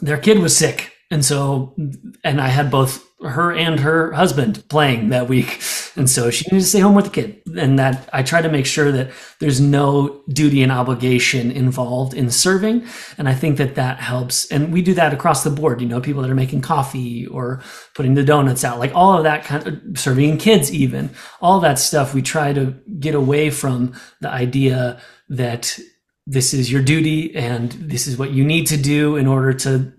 their 0.00 0.18
kid 0.18 0.38
was 0.38 0.56
sick 0.56 0.92
and 1.10 1.24
so 1.24 1.74
and 2.22 2.40
i 2.40 2.48
had 2.48 2.70
both 2.70 3.06
her 3.22 3.52
and 3.52 3.80
her 3.80 4.12
husband 4.12 4.68
playing 4.68 5.10
that 5.10 5.28
week. 5.28 5.60
And 5.96 6.08
so 6.10 6.30
she 6.30 6.44
needed 6.46 6.62
to 6.62 6.68
stay 6.68 6.80
home 6.80 6.94
with 6.94 7.06
the 7.06 7.10
kid. 7.10 7.42
And 7.56 7.78
that 7.78 8.08
I 8.12 8.22
try 8.22 8.42
to 8.42 8.48
make 8.48 8.66
sure 8.66 8.92
that 8.92 9.10
there's 9.38 9.60
no 9.60 10.22
duty 10.28 10.62
and 10.62 10.70
obligation 10.70 11.50
involved 11.50 12.14
in 12.14 12.30
serving. 12.30 12.86
And 13.16 13.28
I 13.28 13.34
think 13.34 13.56
that 13.58 13.74
that 13.76 13.98
helps. 13.98 14.50
And 14.50 14.72
we 14.72 14.82
do 14.82 14.94
that 14.94 15.14
across 15.14 15.42
the 15.42 15.50
board, 15.50 15.80
you 15.80 15.88
know, 15.88 16.00
people 16.00 16.22
that 16.22 16.30
are 16.30 16.34
making 16.34 16.60
coffee 16.60 17.26
or 17.26 17.62
putting 17.94 18.14
the 18.14 18.24
donuts 18.24 18.64
out, 18.64 18.78
like 18.78 18.94
all 18.94 19.16
of 19.16 19.24
that 19.24 19.44
kind 19.44 19.66
of 19.66 19.98
serving 19.98 20.38
kids, 20.38 20.72
even 20.72 21.10
all 21.40 21.60
that 21.60 21.78
stuff. 21.78 22.14
We 22.14 22.22
try 22.22 22.52
to 22.52 22.74
get 22.98 23.14
away 23.14 23.50
from 23.50 23.94
the 24.20 24.28
idea 24.28 25.00
that 25.28 25.78
this 26.26 26.52
is 26.52 26.70
your 26.70 26.82
duty 26.82 27.34
and 27.36 27.72
this 27.72 28.06
is 28.06 28.18
what 28.18 28.32
you 28.32 28.44
need 28.44 28.66
to 28.66 28.76
do 28.76 29.16
in 29.16 29.26
order 29.26 29.52
to 29.52 29.92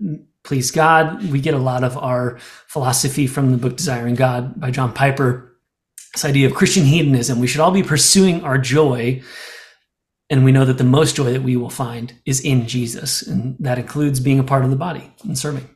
please 0.44 0.70
God. 0.70 1.30
We 1.30 1.40
get 1.40 1.54
a 1.54 1.58
lot 1.58 1.84
of 1.84 1.96
our 1.96 2.38
philosophy 2.66 3.26
from 3.26 3.50
the 3.50 3.58
book 3.58 3.76
Desiring 3.76 4.14
God 4.14 4.60
by 4.60 4.70
John 4.70 4.92
Piper. 4.92 5.47
This 6.18 6.24
idea 6.24 6.48
of 6.48 6.54
Christian 6.54 6.82
hedonism. 6.82 7.38
We 7.38 7.46
should 7.46 7.60
all 7.60 7.70
be 7.70 7.84
pursuing 7.84 8.42
our 8.42 8.58
joy. 8.58 9.22
And 10.28 10.44
we 10.44 10.50
know 10.50 10.64
that 10.64 10.76
the 10.76 10.82
most 10.82 11.14
joy 11.14 11.32
that 11.32 11.44
we 11.44 11.56
will 11.56 11.70
find 11.70 12.12
is 12.26 12.40
in 12.40 12.66
Jesus. 12.66 13.22
And 13.22 13.54
that 13.60 13.78
includes 13.78 14.18
being 14.18 14.40
a 14.40 14.42
part 14.42 14.64
of 14.64 14.70
the 14.70 14.76
body 14.76 15.12
and 15.22 15.38
serving. 15.38 15.70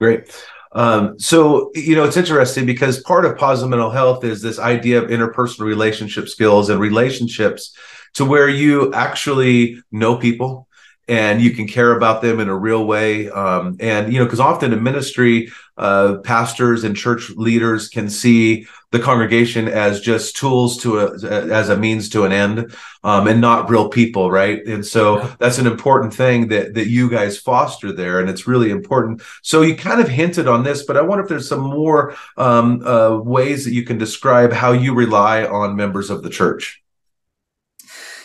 Great. 0.00 0.34
Um, 0.72 1.18
so, 1.18 1.70
you 1.74 1.94
know, 1.94 2.04
it's 2.04 2.16
interesting 2.16 2.64
because 2.64 3.02
part 3.02 3.26
of 3.26 3.36
positive 3.36 3.68
mental 3.68 3.90
health 3.90 4.24
is 4.24 4.40
this 4.40 4.58
idea 4.58 5.02
of 5.02 5.10
interpersonal 5.10 5.66
relationship 5.66 6.26
skills 6.26 6.70
and 6.70 6.80
relationships 6.80 7.76
to 8.14 8.24
where 8.24 8.48
you 8.48 8.94
actually 8.94 9.76
know 9.90 10.16
people 10.16 10.68
and 11.08 11.40
you 11.40 11.50
can 11.50 11.66
care 11.66 11.96
about 11.96 12.22
them 12.22 12.38
in 12.38 12.48
a 12.48 12.56
real 12.56 12.86
way. 12.86 13.28
Um, 13.28 13.76
and, 13.80 14.12
you 14.12 14.18
know, 14.18 14.24
because 14.24 14.40
often 14.40 14.72
in 14.72 14.82
ministry, 14.82 15.50
uh, 15.76 16.18
pastors 16.22 16.84
and 16.84 16.96
church 16.96 17.30
leaders 17.30 17.88
can 17.88 18.08
see 18.08 18.66
the 18.92 18.98
congregation 18.98 19.68
as 19.68 20.00
just 20.00 20.36
tools 20.36 20.76
to 20.82 21.00
a, 21.00 21.12
as 21.50 21.70
a 21.70 21.76
means 21.76 22.10
to 22.10 22.24
an 22.24 22.30
end 22.30 22.74
um, 23.02 23.26
and 23.26 23.40
not 23.40 23.70
real 23.70 23.88
people 23.88 24.30
right? 24.30 24.64
And 24.66 24.86
so 24.86 25.20
that's 25.38 25.58
an 25.58 25.66
important 25.66 26.14
thing 26.14 26.48
that 26.48 26.74
that 26.74 26.88
you 26.88 27.10
guys 27.10 27.38
foster 27.38 27.90
there 27.90 28.20
and 28.20 28.28
it's 28.28 28.46
really 28.46 28.70
important. 28.70 29.22
So 29.42 29.62
you 29.62 29.74
kind 29.74 30.00
of 30.00 30.08
hinted 30.08 30.46
on 30.46 30.62
this 30.62 30.84
but 30.84 30.96
i 30.96 31.00
wonder 31.00 31.24
if 31.24 31.28
there's 31.28 31.48
some 31.48 31.62
more 31.62 32.14
um, 32.36 32.86
uh, 32.86 33.16
ways 33.16 33.64
that 33.64 33.72
you 33.72 33.82
can 33.82 33.98
describe 33.98 34.52
how 34.52 34.72
you 34.72 34.94
rely 34.94 35.44
on 35.46 35.74
members 35.74 36.10
of 36.10 36.22
the 36.22 36.30
church. 36.30 36.82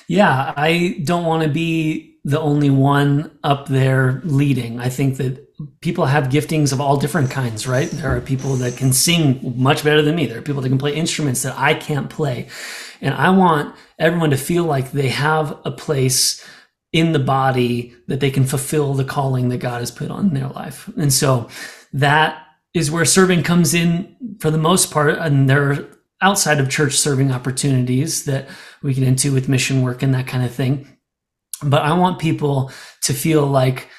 Yeah 0.08 0.54
i 0.56 1.02
don't 1.04 1.26
want 1.26 1.44
to 1.44 1.50
be 1.50 2.07
the 2.28 2.42
only 2.42 2.70
one 2.70 3.32
up 3.42 3.68
there 3.68 4.20
leading. 4.26 4.82
I 4.82 4.90
think 4.90 5.16
that 5.16 5.48
people 5.80 6.08
have 6.08 6.26
giftings 6.26 6.74
of 6.74 6.82
all 6.82 6.98
different 6.98 7.32
kinds, 7.32 7.66
right? 7.66 7.90
There 7.90 8.14
are 8.14 8.20
people 8.20 8.56
that 8.58 8.76
can 8.76 8.92
sing 8.92 9.54
much 9.56 9.82
better 9.82 10.02
than 10.02 10.18
me. 10.18 10.26
There 10.26 10.38
are 10.38 10.42
people 10.42 10.62
that 10.62 10.68
can 10.68 10.78
play 10.78 10.94
instruments 10.94 11.44
that 11.44 11.58
I 11.58 11.74
can't 11.74 12.10
play. 12.10 12.50
And 13.00 13.14
I 13.14 13.30
want 13.30 13.74
everyone 13.98 14.32
to 14.32 14.38
feel 14.38 14.66
like 14.66 14.92
they 14.92 15.08
have 15.08 15.58
a 15.64 15.72
place 15.72 16.46
in 16.92 17.14
the 17.14 17.20
body 17.20 17.96
that 18.08 18.20
they 18.20 18.30
can 18.30 18.44
fulfill 18.44 18.94
the 18.94 19.06
calling 19.06 19.48
that 19.48 19.60
God 19.60 19.80
has 19.80 19.90
put 19.90 20.12
on 20.12 20.34
their 20.34 20.50
life. 20.50 20.90
And 20.98 21.14
so 21.14 21.48
that 21.94 22.46
is 22.74 22.92
where 22.92 23.06
serving 23.06 23.44
comes 23.44 23.74
in 23.74 24.18
for 24.42 24.52
the 24.52 24.58
most 24.58 24.92
part. 24.92 25.18
And 25.18 25.50
there 25.50 25.72
are 25.72 25.88
outside 26.20 26.60
of 26.60 26.70
church 26.70 26.98
serving 26.98 27.32
opportunities 27.32 28.26
that 28.26 28.50
we 28.84 28.94
get 28.94 29.08
into 29.08 29.32
with 29.32 29.48
mission 29.48 29.82
work 29.82 30.04
and 30.04 30.14
that 30.14 30.28
kind 30.28 30.44
of 30.44 30.54
thing 30.54 30.97
but 31.64 31.82
I 31.82 31.94
want 31.94 32.20
people 32.20 32.72
to 33.04 33.14
feel 33.14 33.46
like 33.46 33.90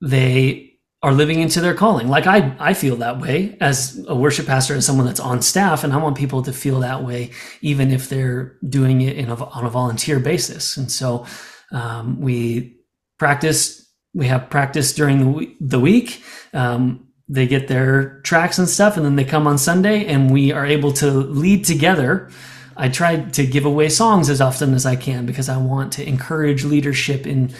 they 0.00 0.68
are 1.02 1.12
living 1.12 1.40
into 1.40 1.60
their 1.60 1.74
calling. 1.74 2.08
Like 2.08 2.26
I, 2.26 2.56
I 2.58 2.74
feel 2.74 2.96
that 2.96 3.20
way 3.20 3.56
as 3.60 4.04
a 4.08 4.16
worship 4.16 4.46
pastor 4.46 4.74
and 4.74 4.82
someone 4.82 5.06
that's 5.06 5.20
on 5.20 5.42
staff, 5.42 5.84
and 5.84 5.92
I 5.92 5.96
want 5.96 6.16
people 6.16 6.42
to 6.42 6.52
feel 6.52 6.80
that 6.80 7.04
way, 7.04 7.30
even 7.60 7.90
if 7.92 8.08
they're 8.08 8.56
doing 8.68 9.00
it 9.02 9.16
in 9.16 9.28
a, 9.28 9.44
on 9.44 9.64
a 9.64 9.70
volunteer 9.70 10.18
basis. 10.18 10.76
And 10.76 10.90
so 10.90 11.26
um, 11.72 12.20
we 12.20 12.76
practice. 13.18 13.84
We 14.14 14.26
have 14.26 14.50
practice 14.50 14.94
during 14.94 15.56
the 15.60 15.78
week. 15.78 16.22
Um, 16.52 17.06
they 17.28 17.46
get 17.46 17.68
their 17.68 18.20
tracks 18.22 18.58
and 18.58 18.68
stuff, 18.68 18.96
and 18.96 19.04
then 19.04 19.16
they 19.16 19.24
come 19.24 19.46
on 19.46 19.58
Sunday, 19.58 20.06
and 20.06 20.30
we 20.32 20.50
are 20.50 20.64
able 20.66 20.92
to 20.94 21.10
lead 21.10 21.64
together 21.64 22.30
I 22.78 22.88
try 22.88 23.16
to 23.16 23.46
give 23.46 23.64
away 23.64 23.88
songs 23.88 24.30
as 24.30 24.40
often 24.40 24.72
as 24.72 24.86
I 24.86 24.94
can 24.94 25.26
because 25.26 25.48
I 25.48 25.56
want 25.56 25.92
to 25.94 26.08
encourage 26.08 26.64
leadership 26.64 27.26
in 27.26 27.52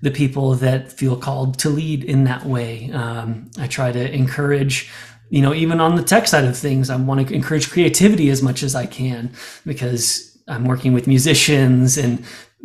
the 0.00 0.12
people 0.12 0.54
that 0.54 0.92
feel 0.92 1.16
called 1.16 1.58
to 1.58 1.68
lead 1.68 2.04
in 2.04 2.24
that 2.24 2.46
way. 2.46 2.90
Um, 2.92 3.50
I 3.58 3.66
try 3.66 3.90
to 3.92 4.14
encourage, 4.14 4.90
you 5.28 5.42
know, 5.42 5.52
even 5.52 5.80
on 5.80 5.96
the 5.96 6.04
tech 6.04 6.28
side 6.28 6.44
of 6.44 6.56
things, 6.56 6.88
I 6.88 6.96
want 6.96 7.26
to 7.26 7.34
encourage 7.34 7.68
creativity 7.68 8.30
as 8.30 8.42
much 8.42 8.62
as 8.62 8.74
I 8.76 8.86
can 8.86 9.32
because 9.66 10.38
I'm 10.46 10.64
working 10.64 10.92
with 10.92 11.06
musicians 11.06 11.98
and 11.98 12.24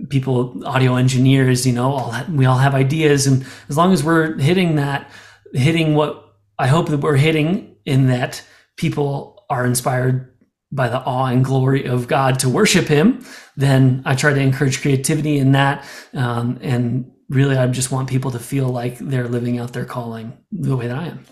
people, 0.09 0.65
audio 0.65 0.95
engineers, 0.95 1.65
you 1.65 1.73
know, 1.73 1.91
all 1.91 2.11
that, 2.11 2.29
we 2.29 2.45
all 2.45 2.57
have 2.57 2.75
ideas. 2.75 3.25
And 3.25 3.45
as 3.67 3.77
long 3.77 3.91
as 3.91 4.03
we're 4.03 4.37
hitting 4.37 4.75
that, 4.75 5.09
hitting 5.53 5.95
what 5.95 6.35
I 6.59 6.67
hope 6.67 6.89
that 6.89 6.99
we're 6.99 7.17
hitting 7.17 7.75
in 7.85 8.07
that 8.07 8.43
people 8.77 9.43
are 9.49 9.65
inspired 9.65 10.34
by 10.71 10.89
the 10.89 10.99
awe 10.99 11.27
and 11.27 11.43
glory 11.43 11.85
of 11.85 12.07
God 12.07 12.39
to 12.39 12.49
worship 12.49 12.87
Him, 12.87 13.25
then 13.55 14.01
I 14.05 14.15
try 14.15 14.33
to 14.33 14.39
encourage 14.39 14.81
creativity 14.81 15.37
in 15.37 15.53
that. 15.53 15.85
Um, 16.13 16.59
and 16.61 17.11
really, 17.29 17.57
I 17.57 17.67
just 17.67 17.91
want 17.91 18.09
people 18.09 18.31
to 18.31 18.39
feel 18.39 18.69
like 18.69 18.97
they're 18.97 19.27
living 19.27 19.59
out 19.59 19.73
their 19.73 19.85
calling 19.85 20.37
the 20.51 20.75
way 20.75 20.87
that 20.87 20.97
I 20.97 21.07
am. 21.07 21.25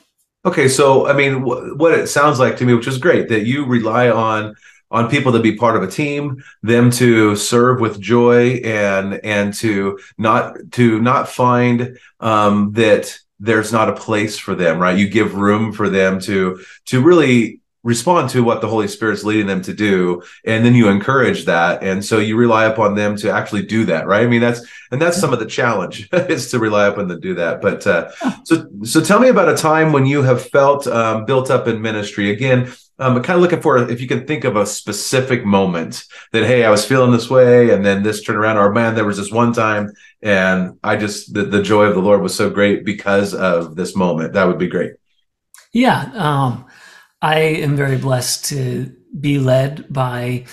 Okay, 0.46 0.68
so 0.68 1.08
I 1.08 1.14
mean, 1.14 1.42
wh- 1.42 1.78
what 1.78 1.98
it 1.98 2.08
sounds 2.08 2.40
like 2.40 2.58
to 2.58 2.66
me, 2.66 2.74
which 2.74 2.88
is 2.88 2.98
great, 2.98 3.30
that 3.30 3.46
you 3.46 3.66
rely 3.66 4.10
on 4.10 4.56
on 4.92 5.10
people 5.10 5.32
to 5.32 5.40
be 5.40 5.56
part 5.56 5.76
of 5.76 5.82
a 5.82 5.88
team, 5.90 6.44
them 6.62 6.92
to 6.92 7.36
serve 7.36 7.80
with 7.80 8.00
joy, 8.00 8.62
and 8.64 9.20
and 9.24 9.54
to 9.56 10.00
not 10.18 10.56
to 10.72 11.02
not 11.02 11.28
find 11.28 11.98
um, 12.20 12.72
that 12.74 13.18
there's 13.40 13.74
not 13.74 13.90
a 13.90 13.96
place 13.96 14.38
for 14.38 14.54
them, 14.54 14.80
right? 14.80 14.98
You 14.98 15.10
give 15.10 15.36
room 15.36 15.74
for 15.74 15.90
them 15.90 16.20
to 16.22 16.64
to 16.86 17.02
really 17.02 17.60
respond 17.84 18.30
to 18.30 18.44
what 18.44 18.62
the 18.62 18.68
Holy 18.68 18.88
Spirit's 18.88 19.24
leading 19.24 19.48
them 19.48 19.62
to 19.62 19.74
do, 19.74 20.24
and 20.46 20.66
then 20.66 20.74
you 20.74 20.88
encourage 20.88 21.46
that, 21.46 21.84
and 21.84 22.04
so 22.04 22.18
you 22.18 22.38
rely 22.38 22.66
upon 22.66 22.96
them 22.96 23.16
to 23.18 23.32
actually 23.32 23.64
do 23.64 23.86
that, 23.86 24.08
right? 24.08 24.24
I 24.24 24.28
mean, 24.28 24.42
that's 24.42 24.62
and 24.92 25.02
that's 25.02 25.20
some 25.20 25.34
of 25.34 25.40
the 25.40 25.46
challenge 25.46 26.10
is 26.14 26.50
to 26.52 26.60
rely 26.60 26.88
upon 26.88 27.08
them 27.08 27.22
to 27.22 27.28
do 27.28 27.36
that. 27.36 27.62
But 27.62 27.86
uh, 27.86 28.12
so 28.46 28.68
so 28.84 29.02
tell 29.02 29.20
me 29.20 29.30
about 29.30 29.50
a 29.50 29.58
time 29.58 29.92
when 29.92 30.06
you 30.06 30.24
have 30.24 30.48
felt 30.50 30.88
um, 30.88 31.26
built 31.26 31.52
up 31.52 31.68
in 31.68 31.82
ministry. 31.82 32.32
Again, 32.32 32.72
I'm 33.00 33.22
kind 33.22 33.36
of 33.36 33.42
looking 33.42 33.62
for 33.62 33.78
if 33.90 34.00
you 34.00 34.08
can 34.08 34.26
think 34.26 34.44
of 34.44 34.56
a 34.56 34.66
specific 34.66 35.46
moment 35.46 36.06
that 36.32 36.46
hey, 36.46 36.64
I 36.64 36.70
was 36.70 36.86
feeling 36.86 37.12
this 37.12 37.30
way, 37.30 37.72
and 37.72 37.86
then 37.86 38.02
this 38.02 38.24
turned 38.24 38.38
around, 38.38 38.58
or 38.58 38.72
man, 38.72 38.96
there 38.96 39.06
was 39.06 39.18
this 39.18 39.32
one 39.32 39.52
time, 39.52 39.92
and 40.22 40.80
I 40.84 40.96
just 40.96 41.34
the, 41.34 41.44
the 41.44 41.62
joy 41.62 41.84
of 41.84 41.96
the 41.96 42.02
Lord 42.02 42.22
was 42.22 42.34
so 42.34 42.50
great 42.50 42.86
because 42.86 43.34
of 43.34 43.76
this 43.76 43.96
moment. 43.96 44.34
That 44.34 44.48
would 44.48 44.60
be 44.60 44.68
great. 44.68 44.94
Yeah. 45.74 46.12
Um, 46.14 46.66
I 47.24 47.40
am 47.40 47.78
very 47.78 47.98
blessed 47.98 48.44
to 48.50 48.94
be 49.18 49.40
led 49.40 49.92
by 49.92 50.44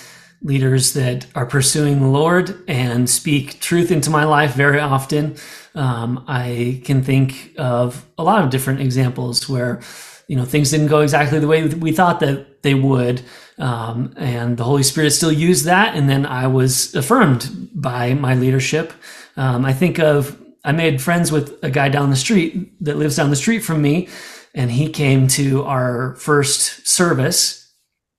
leaders 0.41 0.93
that 0.93 1.27
are 1.35 1.45
pursuing 1.45 1.99
the 1.99 2.07
Lord 2.07 2.63
and 2.69 3.11
speak 3.11 3.59
truth 3.59 3.91
into 3.91 4.09
my 4.09 4.23
life 4.23 4.55
very 4.55 4.79
often. 4.79 5.35
Um, 5.75 6.25
I 6.29 6.81
can 6.85 7.03
think 7.03 7.55
of 7.59 8.07
a 8.17 8.23
lot 8.23 8.45
of 8.45 8.51
different 8.51 8.81
examples 8.81 9.49
where 9.49 9.81
you 10.29 10.37
know 10.37 10.45
things 10.45 10.71
didn't 10.71 10.87
go 10.87 11.01
exactly 11.01 11.41
the 11.41 11.49
way 11.49 11.67
we 11.67 11.91
thought 11.91 12.21
that 12.21 12.63
they 12.63 12.75
would, 12.75 13.21
um, 13.59 14.15
and 14.17 14.57
the 14.57 14.63
Holy 14.63 14.85
Spirit 14.85 15.11
still 15.11 15.33
used 15.33 15.65
that, 15.65 15.97
and 15.97 16.09
then 16.09 16.25
I 16.25 16.47
was 16.47 16.95
affirmed 16.95 17.71
by 17.75 18.15
my 18.15 18.37
leadership. 18.37 18.93
Um, 19.37 19.65
I 19.65 19.73
think 19.73 19.99
of 19.99 20.41
I 20.65 20.71
made 20.71 21.03
friends 21.03 21.33
with 21.33 21.59
a 21.65 21.71
guy 21.71 21.89
down 21.89 22.11
the 22.11 22.17
street 22.17 22.73
that 22.85 22.97
lives 22.97 23.17
down 23.17 23.31
the 23.31 23.37
street 23.37 23.61
from 23.61 23.83
me 23.83 24.09
and 24.55 24.71
he 24.71 24.89
came 24.89 25.29
to 25.29 25.65
our 25.65 26.15
first 26.17 26.87
service 26.87 27.73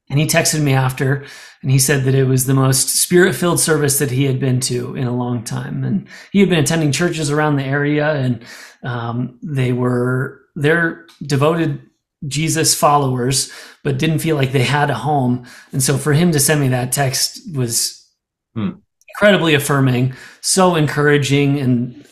and 0.10 0.20
he 0.20 0.26
texted 0.26 0.62
me 0.62 0.74
after 0.74 1.26
and 1.62 1.72
he 1.72 1.80
said 1.80 2.04
that 2.06 2.16
it 2.16 2.26
was 2.26 2.46
the 2.46 2.54
most 2.54 2.90
spirit 2.90 3.36
filled 3.36 3.60
service 3.60 4.00
that 4.00 4.12
he 4.12 4.26
had 4.26 4.40
been 4.40 4.60
to 4.62 4.96
in 4.96 5.08
a 5.08 5.16
long 5.16 5.44
time. 5.44 5.84
And 5.84 6.08
he 6.32 6.40
had 6.40 6.50
been 6.50 6.60
attending 6.60 6.92
churches 6.92 7.30
around 7.30 7.56
the 7.56 7.64
area 7.64 8.14
and 8.14 8.44
um, 8.84 9.40
they 9.44 9.72
were, 9.72 10.42
they're 10.56 11.06
devoted 11.22 11.82
Jesus 12.28 12.74
followers, 12.74 13.52
but 13.84 14.00
didn't 14.00 14.20
feel 14.20 14.36
like 14.36 14.52
they 14.52 14.64
had 14.64 14.90
a 14.90 14.96
home. 14.96 15.46
And 15.72 15.84
so 15.84 15.98
for 15.98 16.14
him 16.14 16.32
to 16.32 16.40
send 16.40 16.62
me 16.62 16.70
that 16.70 16.92
text 16.92 17.40
was 17.56 18.08
hmm. 18.56 18.72
incredibly 19.10 19.54
affirming, 19.54 20.14
so 20.42 20.76
encouraging 20.76 21.60
and 21.60 22.06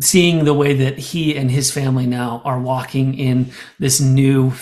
seeing 0.00 0.44
the 0.44 0.54
way 0.54 0.74
that 0.74 0.98
he 0.98 1.36
and 1.36 1.50
his 1.50 1.70
family 1.70 2.06
now 2.06 2.42
are 2.44 2.60
walking 2.60 3.14
in 3.18 3.50
this 3.78 4.00
new 4.00 4.52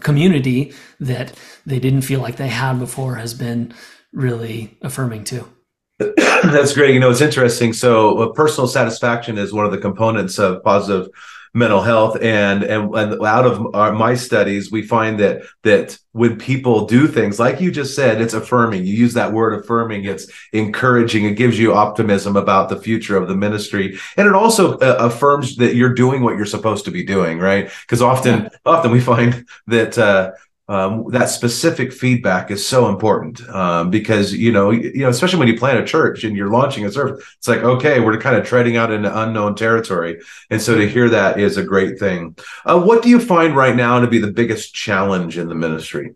community 0.00 0.72
that 1.00 1.32
they 1.66 1.78
didn't 1.78 2.02
feel 2.02 2.20
like 2.20 2.36
they 2.36 2.48
had 2.48 2.78
before 2.78 3.16
has 3.16 3.34
been 3.34 3.72
really 4.12 4.76
affirming 4.82 5.24
too. 5.24 5.48
That's 5.98 6.74
great. 6.74 6.94
You 6.94 7.00
know, 7.00 7.10
it's 7.10 7.20
interesting. 7.20 7.72
So, 7.72 8.18
uh, 8.18 8.32
personal 8.32 8.66
satisfaction 8.66 9.38
is 9.38 9.52
one 9.52 9.64
of 9.64 9.72
the 9.72 9.78
components 9.78 10.38
of 10.38 10.62
positive 10.62 11.08
mental 11.54 11.80
health. 11.80 12.18
And 12.20 12.62
and, 12.64 12.94
and 12.94 13.24
out 13.24 13.46
of 13.46 13.74
our, 13.74 13.92
my 13.92 14.14
studies 14.14 14.70
we 14.70 14.82
find 14.82 15.18
that 15.20 15.42
that 15.62 15.98
when 16.12 16.36
people 16.36 16.86
do 16.86 17.06
things 17.06 17.40
like 17.40 17.60
you 17.60 17.70
just 17.70 17.94
said 17.94 18.20
it's 18.20 18.34
affirming. 18.34 18.84
You 18.84 18.94
use 18.94 19.14
that 19.14 19.32
word 19.32 19.58
affirming. 19.58 20.04
It's 20.04 20.30
encouraging. 20.52 21.24
It 21.24 21.34
gives 21.34 21.58
you 21.58 21.74
optimism 21.74 22.36
about 22.36 22.68
the 22.68 22.80
future 22.80 23.16
of 23.16 23.28
the 23.28 23.36
ministry. 23.36 23.98
And 24.16 24.26
it 24.26 24.34
also 24.34 24.78
uh, 24.78 24.96
affirms 25.00 25.56
that 25.56 25.74
you're 25.74 25.94
doing 25.94 26.22
what 26.22 26.36
you're 26.36 26.46
supposed 26.46 26.84
to 26.84 26.90
be 26.90 27.04
doing 27.04 27.38
right? 27.38 27.70
Because 27.82 28.02
often 28.02 28.44
yeah. 28.44 28.48
often 28.66 28.90
we 28.90 29.00
find 29.00 29.46
that 29.66 29.96
uh, 29.98 30.32
um, 30.68 31.04
that 31.10 31.28
specific 31.28 31.92
feedback 31.92 32.50
is 32.50 32.66
so 32.66 32.88
important 32.88 33.46
um, 33.50 33.90
because 33.90 34.32
you 34.32 34.50
know 34.50 34.70
you 34.70 35.00
know 35.00 35.08
especially 35.08 35.38
when 35.38 35.48
you 35.48 35.58
plant 35.58 35.78
a 35.78 35.84
church 35.84 36.24
and 36.24 36.36
you're 36.36 36.50
launching 36.50 36.86
a 36.86 36.90
service 36.90 37.24
it's 37.36 37.48
like 37.48 37.60
okay 37.60 38.00
we're 38.00 38.18
kind 38.18 38.36
of 38.36 38.46
treading 38.46 38.76
out 38.76 38.92
into 38.92 39.20
unknown 39.20 39.54
territory. 39.54 40.20
And 40.50 40.60
so 40.60 40.76
to 40.76 40.88
hear 40.88 41.08
that 41.10 41.38
is 41.38 41.56
a 41.56 41.62
great 41.62 41.98
thing. 41.98 42.36
Uh, 42.64 42.80
what 42.80 43.02
do 43.02 43.08
you 43.08 43.20
find 43.20 43.56
right 43.56 43.76
now 43.76 44.00
to 44.00 44.06
be 44.06 44.18
the 44.18 44.32
biggest 44.32 44.74
challenge 44.74 45.38
in 45.38 45.48
the 45.48 45.54
ministry? 45.54 46.14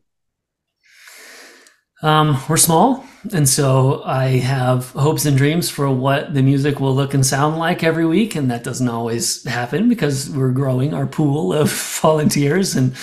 Um, 2.00 2.40
we're 2.48 2.56
small, 2.56 3.04
and 3.32 3.48
so 3.48 4.04
I 4.04 4.38
have 4.38 4.90
hopes 4.92 5.26
and 5.26 5.36
dreams 5.36 5.68
for 5.68 5.90
what 5.90 6.32
the 6.32 6.44
music 6.44 6.78
will 6.78 6.94
look 6.94 7.12
and 7.12 7.26
sound 7.26 7.58
like 7.58 7.82
every 7.82 8.06
week, 8.06 8.36
and 8.36 8.48
that 8.52 8.62
doesn't 8.62 8.88
always 8.88 9.42
happen 9.42 9.88
because 9.88 10.30
we're 10.30 10.52
growing 10.52 10.94
our 10.94 11.08
pool 11.08 11.52
of 11.52 11.72
volunteers, 12.02 12.76
and 12.76 12.94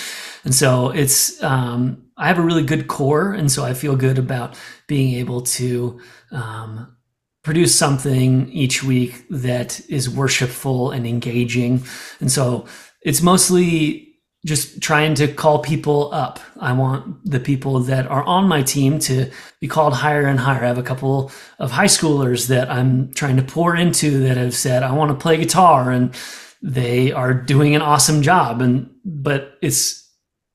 and 0.45 0.55
so 0.55 0.91
it's 0.91 1.41
um, 1.43 2.03
I 2.15 2.27
have 2.27 2.39
a 2.39 2.43
really 2.43 2.63
good 2.63 2.87
core, 2.87 3.33
and 3.33 3.51
so 3.51 3.65
I 3.65 3.73
feel 3.73 3.95
good 3.95 4.17
about 4.17 4.57
being 4.87 5.15
able 5.15 5.41
to 5.41 5.99
um, 6.31 6.95
produce 7.43 7.75
something 7.75 8.49
each 8.51 8.83
week 8.83 9.25
that 9.29 9.81
is 9.89 10.09
worshipful 10.09 10.91
and 10.91 11.05
engaging, 11.05 11.83
and 12.21 12.31
so 12.31 12.65
it's 13.01 13.21
mostly 13.21 14.05
just 14.45 14.79
trying 14.79 15.15
to 15.15 15.27
call 15.27 15.59
people 15.59 16.13
up. 16.13 16.39
I 16.59 16.71
want 16.73 17.29
the 17.29 17.39
people 17.39 17.79
that 17.79 18.05
are 18.05 18.23
on 18.23 18.47
my 18.47 18.61
team 18.61 18.99
to 18.99 19.31
be 19.59 19.67
called 19.67 19.93
higher 19.93 20.27
and 20.27 20.39
higher. 20.39 20.63
I 20.63 20.67
have 20.67 20.77
a 20.77 20.83
couple 20.83 21.31
of 21.57 21.71
high 21.71 21.87
schoolers 21.87 22.47
that 22.47 22.69
I'm 22.69 23.11
trying 23.13 23.37
to 23.37 23.43
pour 23.43 23.75
into 23.75 24.19
that 24.19 24.37
have 24.37 24.53
said, 24.53 24.83
I 24.83 24.93
want 24.93 25.09
to 25.09 25.15
play 25.15 25.37
guitar 25.37 25.89
and 25.89 26.15
they 26.61 27.11
are 27.11 27.33
doing 27.33 27.75
an 27.75 27.81
awesome 27.81 28.21
job. 28.21 28.61
And, 28.61 28.91
but 29.03 29.57
it's, 29.63 30.04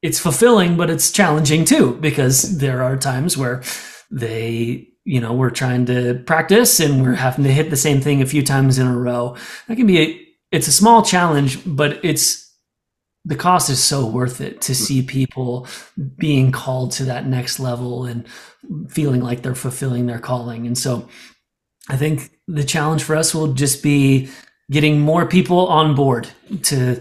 it's 0.03 0.19
fulfilling, 0.19 0.77
but 0.77 0.91
it's 0.91 1.13
challenging 1.13 1.65
too, 1.65 1.95
because 1.97 2.59
there 2.59 2.83
are 2.83 2.97
times 2.97 3.37
where 3.37 3.63
they, 4.11 4.89
you 5.05 5.21
know, 5.21 5.33
we're 5.33 5.51
trying 5.51 5.87
to 5.87 6.23
practice 6.27 6.81
and 6.81 7.03
we're 7.03 7.15
having 7.15 7.45
to 7.45 7.53
hit 7.53 7.71
the 7.71 7.77
same 7.77 8.01
thing 8.01 8.23
a 8.23 8.27
few 8.27 8.43
times 8.43 8.79
in 8.79 8.87
a 8.87 8.99
row. 8.99 9.37
That 9.69 9.77
can 9.77 9.87
be 9.87 10.01
a, 10.01 10.27
it's 10.53 10.69
a 10.69 10.73
small 10.73 11.03
challenge, 11.03 11.59
but 11.67 12.05
it's 12.05 12.51
the 13.25 13.37
cost 13.37 13.69
is 13.69 13.83
so 13.83 14.07
worth 14.07 14.41
it 14.41 14.63
to 14.63 14.75
see 14.75 15.03
people 15.03 15.67
being 16.17 16.51
called 16.51 16.93
to 16.93 17.05
that 17.05 17.27
next 17.27 17.61
level 17.61 18.07
and 18.07 18.27
feeling 18.89 19.21
like 19.21 19.43
they're 19.43 19.55
fulfilling 19.55 20.07
their 20.07 20.19
calling. 20.19 20.67
And 20.67 20.77
so 20.77 21.07
I 21.89 21.97
think 21.97 22.31
the 22.49 22.65
challenge 22.65 23.03
for 23.03 23.15
us 23.17 23.35
will 23.35 23.53
just 23.53 23.83
be 23.83 24.31
getting 24.71 25.01
more 25.01 25.27
people 25.27 25.67
on 25.67 25.95
board 25.95 26.29
to 26.63 27.01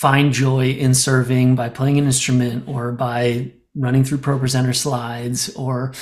find 0.00 0.32
joy 0.32 0.70
in 0.70 0.94
serving 0.94 1.54
by 1.54 1.68
playing 1.68 1.98
an 1.98 2.06
instrument 2.06 2.66
or 2.66 2.90
by 2.90 3.52
running 3.74 4.02
through 4.02 4.16
ProPresenter 4.16 4.74
slides 4.74 5.54
or 5.56 5.92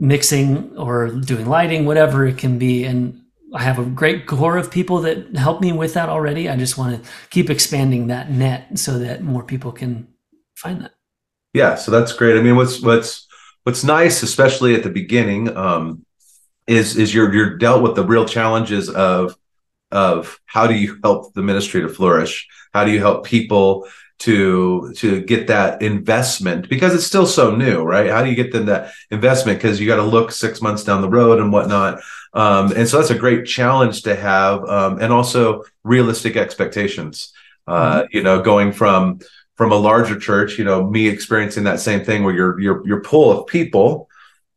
mixing 0.00 0.76
or 0.76 1.10
doing 1.10 1.46
lighting, 1.46 1.86
whatever 1.86 2.26
it 2.26 2.38
can 2.38 2.58
be. 2.58 2.82
And 2.82 3.20
I 3.54 3.62
have 3.62 3.78
a 3.78 3.84
great 3.84 4.26
core 4.26 4.56
of 4.56 4.68
people 4.68 5.02
that 5.02 5.36
help 5.36 5.60
me 5.60 5.70
with 5.70 5.94
that 5.94 6.08
already. 6.08 6.48
I 6.48 6.56
just 6.56 6.76
want 6.76 7.04
to 7.04 7.10
keep 7.30 7.50
expanding 7.50 8.08
that 8.08 8.32
net 8.32 8.76
so 8.76 8.98
that 8.98 9.22
more 9.22 9.44
people 9.44 9.70
can 9.70 10.08
find 10.56 10.80
that. 10.80 10.94
Yeah, 11.54 11.76
so 11.76 11.92
that's 11.92 12.12
great. 12.12 12.36
I 12.36 12.42
mean, 12.42 12.56
what's 12.56 12.82
what's 12.82 13.28
what's 13.62 13.84
nice, 13.84 14.24
especially 14.24 14.74
at 14.74 14.82
the 14.82 14.90
beginning, 14.90 15.56
um, 15.56 16.04
is 16.66 16.96
is 16.96 17.14
you're 17.14 17.32
you're 17.32 17.56
dealt 17.58 17.82
with 17.84 17.94
the 17.94 18.04
real 18.04 18.24
challenges 18.24 18.90
of 18.90 19.36
of 19.90 20.38
how 20.46 20.66
do 20.66 20.74
you 20.74 20.98
help 21.02 21.34
the 21.34 21.42
ministry 21.42 21.80
to 21.82 21.88
flourish? 21.88 22.48
How 22.72 22.84
do 22.84 22.90
you 22.90 22.98
help 23.00 23.24
people 23.24 23.86
to 24.20 24.92
to 24.96 25.22
get 25.22 25.46
that 25.46 25.80
investment 25.80 26.68
because 26.68 26.94
it's 26.94 27.06
still 27.06 27.26
so 27.26 27.56
new, 27.56 27.82
right? 27.82 28.10
How 28.10 28.22
do 28.22 28.28
you 28.28 28.36
get 28.36 28.52
them 28.52 28.66
that 28.66 28.92
investment? 29.10 29.58
Because 29.58 29.80
you 29.80 29.86
got 29.86 29.96
to 29.96 30.02
look 30.02 30.30
six 30.30 30.60
months 30.60 30.84
down 30.84 31.00
the 31.00 31.08
road 31.08 31.40
and 31.40 31.52
whatnot. 31.52 32.00
Um, 32.34 32.72
and 32.76 32.86
so 32.86 32.98
that's 32.98 33.10
a 33.10 33.18
great 33.18 33.46
challenge 33.46 34.02
to 34.02 34.14
have, 34.14 34.62
um, 34.68 35.00
and 35.00 35.12
also 35.12 35.64
realistic 35.82 36.36
expectations. 36.36 37.32
Uh, 37.66 38.02
mm-hmm. 38.02 38.16
You 38.16 38.22
know, 38.22 38.42
going 38.42 38.72
from 38.72 39.20
from 39.56 39.72
a 39.72 39.76
larger 39.76 40.18
church, 40.18 40.58
you 40.58 40.64
know, 40.64 40.88
me 40.88 41.08
experiencing 41.08 41.64
that 41.64 41.80
same 41.80 42.04
thing 42.04 42.22
where 42.22 42.34
your 42.34 42.60
your 42.60 42.86
your 42.86 43.00
pool 43.00 43.30
of 43.32 43.46
people 43.46 44.09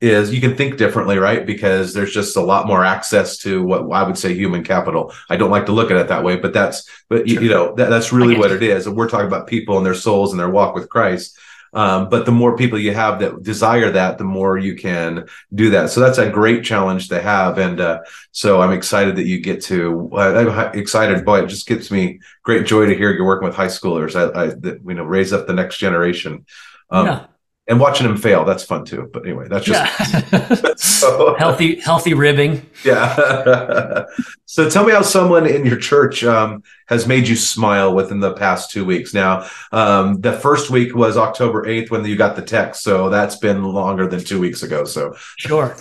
is 0.04 0.34
you 0.34 0.42
can 0.42 0.54
think 0.54 0.76
differently, 0.76 1.18
right? 1.18 1.46
Because 1.46 1.94
there's 1.94 2.14
just 2.14 2.36
a 2.36 2.42
lot 2.42 2.68
more 2.68 2.84
access 2.84 3.38
to 3.38 3.64
what 3.64 3.90
I 3.90 4.04
would 4.04 4.18
say 4.18 4.34
human 4.34 4.62
capital. 4.62 5.14
I 5.30 5.38
don't 5.38 5.50
like 5.50 5.66
to 5.68 5.72
look 5.72 5.92
at 5.92 5.98
it 5.98 6.10
that 6.10 6.26
way, 6.26 6.36
but 6.36 6.52
that's 6.52 6.90
but 7.08 7.26
you, 7.26 7.40
you, 7.40 7.50
know 7.50 7.74
that, 7.76 7.90
that's 7.90 8.12
really 8.12 8.38
what 8.38 8.52
it 8.52 8.62
is. 8.62 8.86
And 8.86 8.98
we're 8.98 9.08
talking 9.08 9.28
about 9.28 9.48
people 9.48 9.78
and 9.78 9.86
their 9.86 9.94
souls 9.94 10.32
and 10.32 10.40
their 10.40 10.50
walk 10.50 10.76
with 10.76 10.90
Christ. 10.90 11.40
Um, 11.72 12.10
but 12.10 12.26
the 12.26 12.34
more 12.34 12.58
people 12.58 12.78
you 12.78 12.94
have 12.94 13.20
that 13.20 13.42
desire 13.44 13.90
that, 13.92 14.18
the 14.18 14.26
more 14.26 14.58
you 14.58 14.76
can 14.76 15.26
do 15.56 15.70
that. 15.70 15.90
So 15.90 16.02
that's 16.02 16.18
a 16.18 16.30
great 16.30 16.66
challenge 16.66 17.08
to 17.08 17.22
have. 17.22 17.58
And 17.58 17.80
uh, 17.80 18.02
so 18.32 18.62
I'm 18.62 18.74
excited 18.74 19.16
that 19.16 19.26
you 19.26 19.40
get 19.40 19.64
to. 19.64 20.12
Uh, 20.14 20.52
I'm 20.52 20.78
excited, 20.78 21.24
boy. 21.24 21.44
It 21.44 21.48
just 21.48 21.66
gives 21.66 21.90
me 21.90 22.20
great 22.44 22.68
joy 22.68 22.88
to 22.88 22.96
hear 22.96 23.12
you're 23.12 23.26
working 23.26 23.48
with 23.48 23.56
high 23.56 23.68
schoolers. 23.68 24.16
I, 24.16 24.38
I 24.38 24.46
you 24.86 24.96
know 24.96 25.06
raise 25.06 25.32
up 25.32 25.48
the 25.48 25.54
next 25.54 25.78
generation. 25.78 26.46
Um, 26.90 27.06
yeah 27.08 27.26
and 27.68 27.80
watching 27.80 28.06
him 28.06 28.18
fail 28.18 28.44
that's 28.46 28.64
fun 28.64 28.86
too. 28.86 29.10
But 29.12 29.24
anyway 29.24 29.48
that's 29.48 29.66
just 29.66 30.34
yeah. 30.34 30.74
so, 30.76 31.36
healthy 31.36 31.80
healthy 31.80 32.14
ribbing. 32.14 32.66
Yeah. 32.84 34.06
So 34.46 34.70
tell 34.70 34.86
me 34.86 34.92
how 34.92 35.02
someone 35.02 35.48
in 35.48 35.66
your 35.66 35.78
church 35.78 36.24
um, 36.24 36.62
has 36.86 37.08
made 37.08 37.28
you 37.28 37.36
smile 37.36 37.96
within 37.96 38.20
the 38.20 38.34
past 38.34 38.70
two 38.70 38.86
weeks. 38.86 39.12
Now 39.12 39.50
um, 39.72 40.22
the 40.22 40.34
first 40.34 40.70
week 40.70 40.94
was 40.94 41.18
october 41.18 41.64
8th 41.64 41.90
when 41.90 42.06
you 42.06 42.16
got 42.16 42.36
the 42.36 42.44
text 42.44 42.84
so 42.84 43.10
that's 43.10 43.36
been 43.36 43.64
longer 43.64 44.06
than 44.06 44.24
two 44.24 44.40
weeks 44.40 44.62
ago 44.62 44.86
so. 44.86 45.16
Sure. 45.38 45.76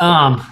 Um, 0.00 0.46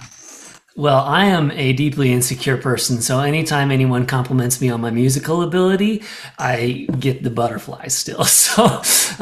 well, 0.77 0.99
I 0.99 1.25
am 1.25 1.49
a 1.51 1.73
deeply 1.73 2.13
insecure 2.13 2.55
person, 2.55 3.01
so 3.01 3.19
anytime 3.19 3.71
anyone 3.71 4.05
compliments 4.05 4.61
me 4.61 4.69
on 4.69 4.79
my 4.79 4.91
musical 4.91 5.41
ability, 5.41 6.03
I 6.37 6.87
get 6.99 7.23
the 7.23 7.31
butterflies 7.31 7.95
still. 7.95 8.23
So 8.37 8.63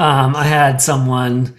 um, 0.02 0.36
I 0.36 0.44
had 0.44 0.82
someone 0.82 1.56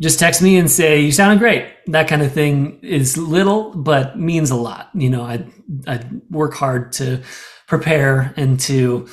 just 0.00 0.18
text 0.18 0.40
me 0.40 0.56
and 0.56 0.70
say, 0.70 1.00
"You 1.00 1.12
sounded 1.12 1.38
great." 1.38 1.66
That 1.86 2.08
kind 2.08 2.22
of 2.22 2.32
thing 2.32 2.80
is 2.82 3.18
little, 3.18 3.74
but 3.74 4.18
means 4.18 4.50
a 4.50 4.56
lot. 4.56 4.90
You 4.94 5.10
know, 5.10 5.22
I 5.22 5.46
I 5.86 6.00
work 6.30 6.54
hard 6.54 6.92
to 6.92 7.22
prepare 7.68 8.32
and 8.36 8.58
to 8.60 9.06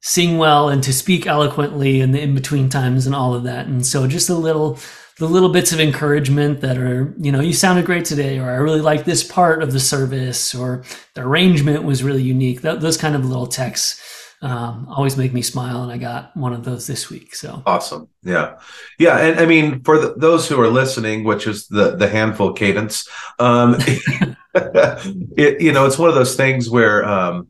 sing 0.00 0.38
well 0.38 0.68
and 0.68 0.82
to 0.84 0.92
speak 0.92 1.26
eloquently 1.26 2.00
in 2.00 2.12
the 2.12 2.20
in 2.20 2.34
between 2.34 2.68
times 2.68 3.04
and 3.04 3.14
all 3.14 3.34
of 3.34 3.42
that. 3.44 3.66
And 3.66 3.84
so 3.84 4.06
just 4.06 4.28
a 4.30 4.34
little 4.34 4.78
the 5.18 5.28
little 5.28 5.48
bits 5.48 5.72
of 5.72 5.80
encouragement 5.80 6.60
that 6.60 6.76
are, 6.76 7.14
you 7.18 7.30
know, 7.30 7.40
you 7.40 7.52
sounded 7.52 7.86
great 7.86 8.04
today, 8.04 8.38
or 8.38 8.50
I 8.50 8.56
really 8.56 8.80
like 8.80 9.04
this 9.04 9.22
part 9.22 9.62
of 9.62 9.72
the 9.72 9.78
service, 9.78 10.54
or 10.54 10.84
the 11.14 11.22
arrangement 11.22 11.84
was 11.84 12.02
really 12.02 12.22
unique. 12.22 12.62
Th- 12.62 12.80
those 12.80 12.96
kind 12.96 13.14
of 13.14 13.24
little 13.24 13.46
texts 13.46 14.00
um, 14.42 14.86
always 14.90 15.16
make 15.16 15.32
me 15.32 15.40
smile, 15.40 15.84
and 15.84 15.92
I 15.92 15.98
got 15.98 16.36
one 16.36 16.52
of 16.52 16.64
those 16.64 16.86
this 16.86 17.10
week. 17.10 17.34
So 17.36 17.62
awesome, 17.64 18.08
yeah, 18.24 18.58
yeah, 18.98 19.18
and 19.18 19.38
I 19.38 19.46
mean, 19.46 19.82
for 19.84 19.98
the, 19.98 20.14
those 20.16 20.48
who 20.48 20.60
are 20.60 20.68
listening, 20.68 21.22
which 21.22 21.46
is 21.46 21.68
the 21.68 21.96
the 21.96 22.08
handful 22.08 22.52
cadence, 22.52 23.08
um, 23.38 23.76
it 24.54 25.60
you 25.60 25.72
know, 25.72 25.86
it's 25.86 25.98
one 25.98 26.08
of 26.08 26.14
those 26.14 26.36
things 26.36 26.68
where. 26.68 27.04
Um, 27.04 27.48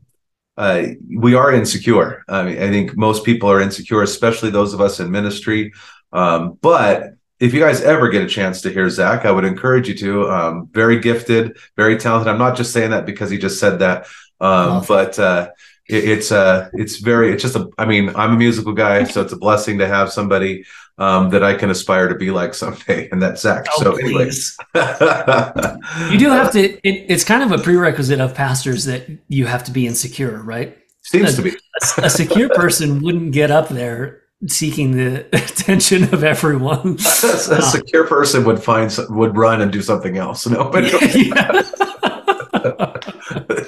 uh, 0.57 0.85
we 1.13 1.35
are 1.35 1.51
insecure. 1.51 2.23
I 2.29 2.43
mean, 2.43 2.57
I 2.57 2.69
think 2.69 2.95
most 2.95 3.25
people 3.25 3.51
are 3.51 3.59
insecure, 3.59 4.01
especially 4.01 4.51
those 4.51 4.73
of 4.73 4.79
us 4.79 5.01
in 5.01 5.11
ministry. 5.11 5.73
Um, 6.13 6.57
but 6.61 7.15
if 7.39 7.53
you 7.53 7.59
guys 7.59 7.81
ever 7.81 8.09
get 8.09 8.23
a 8.23 8.27
chance 8.27 8.61
to 8.61 8.69
hear 8.69 8.89
Zack, 8.89 9.25
I 9.25 9.31
would 9.31 9.45
encourage 9.45 9.87
you 9.87 9.95
to. 9.95 10.29
Um, 10.29 10.69
very 10.71 10.99
gifted, 10.99 11.57
very 11.75 11.97
talented. 11.97 12.27
I'm 12.27 12.39
not 12.39 12.55
just 12.55 12.71
saying 12.71 12.91
that 12.91 13.05
because 13.05 13.29
he 13.29 13.37
just 13.37 13.59
said 13.59 13.79
that, 13.79 14.07
um, 14.39 14.83
but 14.87 15.19
uh, 15.19 15.49
it, 15.87 16.05
it's 16.05 16.31
uh, 16.31 16.69
it's 16.73 16.97
very. 16.97 17.33
It's 17.33 17.41
just 17.41 17.55
a. 17.55 17.69
I 17.77 17.85
mean, 17.85 18.09
I'm 18.15 18.33
a 18.33 18.37
musical 18.37 18.73
guy, 18.73 19.03
so 19.03 19.21
it's 19.21 19.33
a 19.33 19.37
blessing 19.37 19.79
to 19.79 19.87
have 19.87 20.11
somebody 20.11 20.65
um, 20.97 21.29
that 21.31 21.43
I 21.43 21.55
can 21.55 21.69
aspire 21.69 22.07
to 22.07 22.15
be 22.15 22.31
like 22.31 22.53
someday, 22.53 23.09
and 23.11 23.21
that's 23.21 23.41
Zack. 23.41 23.65
Oh, 23.77 23.83
so, 23.83 23.95
anyways, 23.97 24.57
you 24.75 26.17
do 26.17 26.29
have 26.29 26.51
to. 26.53 26.79
It, 26.87 27.05
it's 27.09 27.25
kind 27.25 27.43
of 27.43 27.51
a 27.51 27.61
prerequisite 27.61 28.21
of 28.21 28.33
pastors 28.33 28.85
that 28.85 29.09
you 29.27 29.45
have 29.45 29.65
to 29.65 29.71
be 29.71 29.87
insecure, 29.87 30.41
right? 30.41 30.77
Seems 31.01 31.33
a, 31.33 31.35
to 31.35 31.41
be. 31.41 31.49
a, 31.49 32.05
a 32.05 32.09
secure 32.09 32.49
person 32.49 33.03
wouldn't 33.03 33.33
get 33.33 33.51
up 33.51 33.67
there 33.67 34.21
seeking 34.47 34.91
the 34.91 35.25
attention 35.33 36.13
of 36.13 36.23
everyone. 36.23 36.97
a, 37.23 37.27
a 37.27 37.61
secure 37.61 38.07
person 38.07 38.45
would 38.45 38.61
find 38.61 38.95
would 39.09 39.37
run 39.37 39.61
and 39.61 39.71
do 39.71 39.81
something 39.81 40.17
else. 40.17 40.47
No, 40.47 40.69
but 40.69 40.83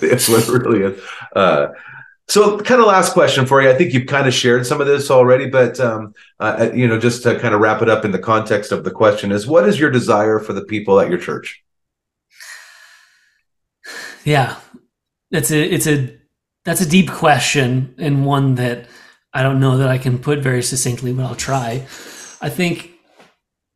it's 0.03 0.29
what 0.29 0.47
really 0.47 0.83
is. 0.83 1.01
Uh, 1.35 1.67
so, 2.29 2.59
kind 2.59 2.81
of 2.81 2.87
last 2.87 3.13
question 3.13 3.45
for 3.45 3.61
you. 3.61 3.69
I 3.69 3.73
think 3.73 3.93
you've 3.93 4.07
kind 4.07 4.27
of 4.27 4.33
shared 4.33 4.65
some 4.65 4.81
of 4.81 4.87
this 4.87 5.09
already, 5.09 5.49
but 5.49 5.79
um, 5.79 6.13
uh, 6.41 6.69
you 6.73 6.85
know, 6.85 6.99
just 6.99 7.23
to 7.23 7.39
kind 7.39 7.55
of 7.55 7.61
wrap 7.61 7.81
it 7.81 7.89
up 7.89 8.03
in 8.03 8.11
the 8.11 8.19
context 8.19 8.73
of 8.73 8.83
the 8.83 8.91
question 8.91 9.31
is, 9.31 9.47
what 9.47 9.67
is 9.67 9.79
your 9.79 9.89
desire 9.89 10.39
for 10.39 10.51
the 10.51 10.65
people 10.65 10.99
at 10.99 11.09
your 11.09 11.19
church? 11.19 11.63
Yeah, 14.25 14.57
it's 15.31 15.51
a 15.51 15.61
it's 15.61 15.87
a 15.87 16.17
that's 16.65 16.81
a 16.81 16.89
deep 16.89 17.09
question 17.09 17.95
and 17.97 18.25
one 18.25 18.55
that 18.55 18.87
I 19.37 19.43
don't 19.43 19.59
know 19.59 19.77
that 19.77 19.87
I 19.87 19.99
can 19.99 20.17
put 20.17 20.39
very 20.39 20.63
succinctly, 20.63 21.13
but 21.13 21.23
I'll 21.23 21.35
try. 21.35 21.85
I 22.41 22.49
think 22.49 22.91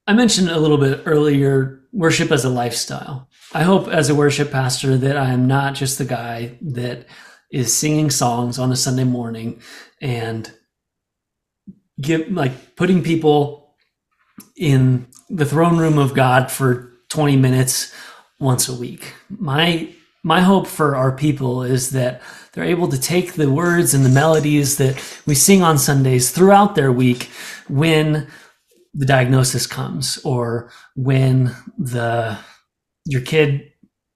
I 0.08 0.14
mentioned 0.14 0.50
a 0.50 0.60
little 0.60 0.80
bit 0.80 1.04
earlier 1.06 1.84
worship 1.94 2.32
as 2.32 2.44
a 2.44 2.50
lifestyle. 2.50 3.30
I 3.54 3.62
hope 3.62 3.88
as 3.88 4.10
a 4.10 4.16
worship 4.16 4.50
pastor 4.50 4.98
that 4.98 5.18
I 5.18 5.30
am 5.30 5.46
not 5.46 5.76
just 5.76 6.00
the 6.00 6.06
guy 6.06 6.58
that 6.64 7.06
is 7.52 7.78
singing 7.78 8.10
songs 8.10 8.58
on 8.58 8.72
a 8.72 8.76
Sunday 8.76 9.04
morning 9.04 9.62
and 10.02 10.52
give 12.02 12.32
like 12.32 12.76
putting 12.76 13.04
people 13.04 13.76
in 14.56 15.06
the 15.30 15.46
throne 15.46 15.78
room 15.78 16.00
of 16.00 16.16
God 16.16 16.50
for 16.50 16.92
20 17.10 17.38
minutes 17.38 17.94
once 18.40 18.68
a 18.68 18.74
week. 18.74 19.14
My 19.30 19.94
my 20.24 20.42
hope 20.42 20.66
for 20.66 20.96
our 20.96 21.12
people 21.12 21.62
is 21.62 21.92
that 21.92 22.24
they're 22.54 22.64
able 22.64 22.88
to 22.90 23.00
take 23.00 23.34
the 23.34 23.52
words 23.52 23.94
and 23.94 24.04
the 24.06 24.10
melodies 24.10 24.78
that 24.78 25.02
we 25.26 25.36
sing 25.36 25.62
on 25.62 25.78
Sundays 25.78 26.32
throughout 26.32 26.76
their 26.76 26.92
week 26.92 27.30
when 27.68 28.28
the 28.94 29.06
diagnosis 29.06 29.66
comes 29.66 30.20
or 30.26 30.72
when 30.96 31.56
the 31.78 32.38
your 33.06 33.22
kid 33.22 33.72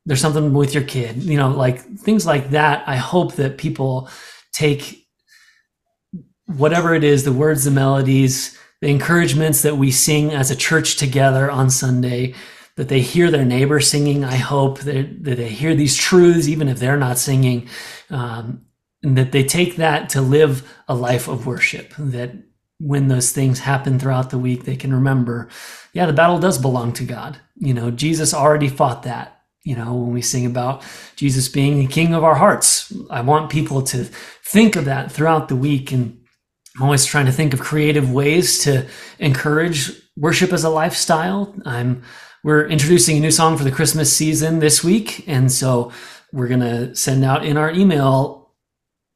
there's 0.05 0.21
something 0.21 0.53
with 0.53 0.73
your 0.73 0.83
kid 0.83 1.23
you 1.23 1.37
know 1.37 1.49
like 1.49 1.81
things 1.97 2.25
like 2.25 2.49
that. 2.51 2.83
I 2.87 2.97
hope 2.97 3.35
that 3.35 3.57
people 3.57 4.09
take 4.53 5.05
whatever 6.47 6.93
it 6.93 7.03
is 7.03 7.23
the 7.23 7.33
words 7.33 7.63
the 7.63 7.71
melodies 7.71 8.57
the 8.81 8.89
encouragements 8.89 9.61
that 9.63 9.77
we 9.77 9.91
sing 9.91 10.31
as 10.31 10.51
a 10.51 10.55
church 10.55 10.95
together 10.97 11.49
on 11.49 11.69
sunday 11.69 12.33
that 12.77 12.89
they 12.89 13.01
hear 13.01 13.31
their 13.31 13.45
neighbor 13.45 13.79
singing 13.79 14.23
i 14.23 14.35
hope 14.35 14.79
that, 14.79 15.23
that 15.23 15.37
they 15.37 15.49
hear 15.49 15.75
these 15.75 15.95
truths 15.95 16.47
even 16.47 16.67
if 16.67 16.79
they're 16.79 16.97
not 16.97 17.17
singing 17.17 17.67
um, 18.09 18.65
and 19.03 19.17
that 19.17 19.31
they 19.31 19.43
take 19.43 19.75
that 19.75 20.09
to 20.09 20.21
live 20.21 20.71
a 20.87 20.95
life 20.95 21.27
of 21.27 21.45
worship 21.45 21.93
that 21.97 22.31
when 22.79 23.07
those 23.07 23.31
things 23.31 23.59
happen 23.59 23.97
throughout 23.97 24.29
the 24.29 24.37
week, 24.37 24.63
they 24.63 24.75
can 24.75 24.93
remember, 24.93 25.49
yeah, 25.93 26.05
the 26.05 26.13
battle 26.13 26.39
does 26.39 26.57
belong 26.57 26.91
to 26.93 27.05
God. 27.05 27.37
You 27.55 27.73
know, 27.73 27.91
Jesus 27.91 28.33
already 28.33 28.67
fought 28.67 29.03
that. 29.03 29.31
You 29.63 29.75
know, 29.75 29.95
when 29.95 30.13
we 30.13 30.21
sing 30.21 30.45
about 30.45 30.83
Jesus 31.15 31.49
being 31.49 31.79
the 31.79 31.87
king 31.87 32.13
of 32.13 32.23
our 32.23 32.35
hearts, 32.35 32.93
I 33.09 33.21
want 33.21 33.49
people 33.49 33.81
to 33.83 34.03
think 34.43 34.75
of 34.75 34.85
that 34.85 35.11
throughout 35.11 35.47
the 35.47 35.55
week. 35.55 35.91
And 35.91 36.19
I'm 36.75 36.83
always 36.83 37.05
trying 37.05 37.25
to 37.25 37.31
think 37.31 37.53
of 37.53 37.61
creative 37.61 38.11
ways 38.11 38.59
to 38.59 38.85
encourage 39.17 39.91
worship 40.15 40.53
as 40.53 40.63
a 40.63 40.69
lifestyle. 40.69 41.55
I'm, 41.65 42.03
we're 42.45 42.67
introducing 42.67 43.17
a 43.17 43.19
new 43.19 43.31
song 43.31 43.57
for 43.57 43.63
the 43.63 43.71
Christmas 43.71 44.15
season 44.15 44.59
this 44.59 44.83
week. 44.83 45.27
And 45.27 45.51
so 45.51 45.91
we're 46.31 46.47
going 46.47 46.59
to 46.59 46.93
send 46.93 47.25
out 47.25 47.43
in 47.43 47.57
our 47.57 47.71
email, 47.71 48.51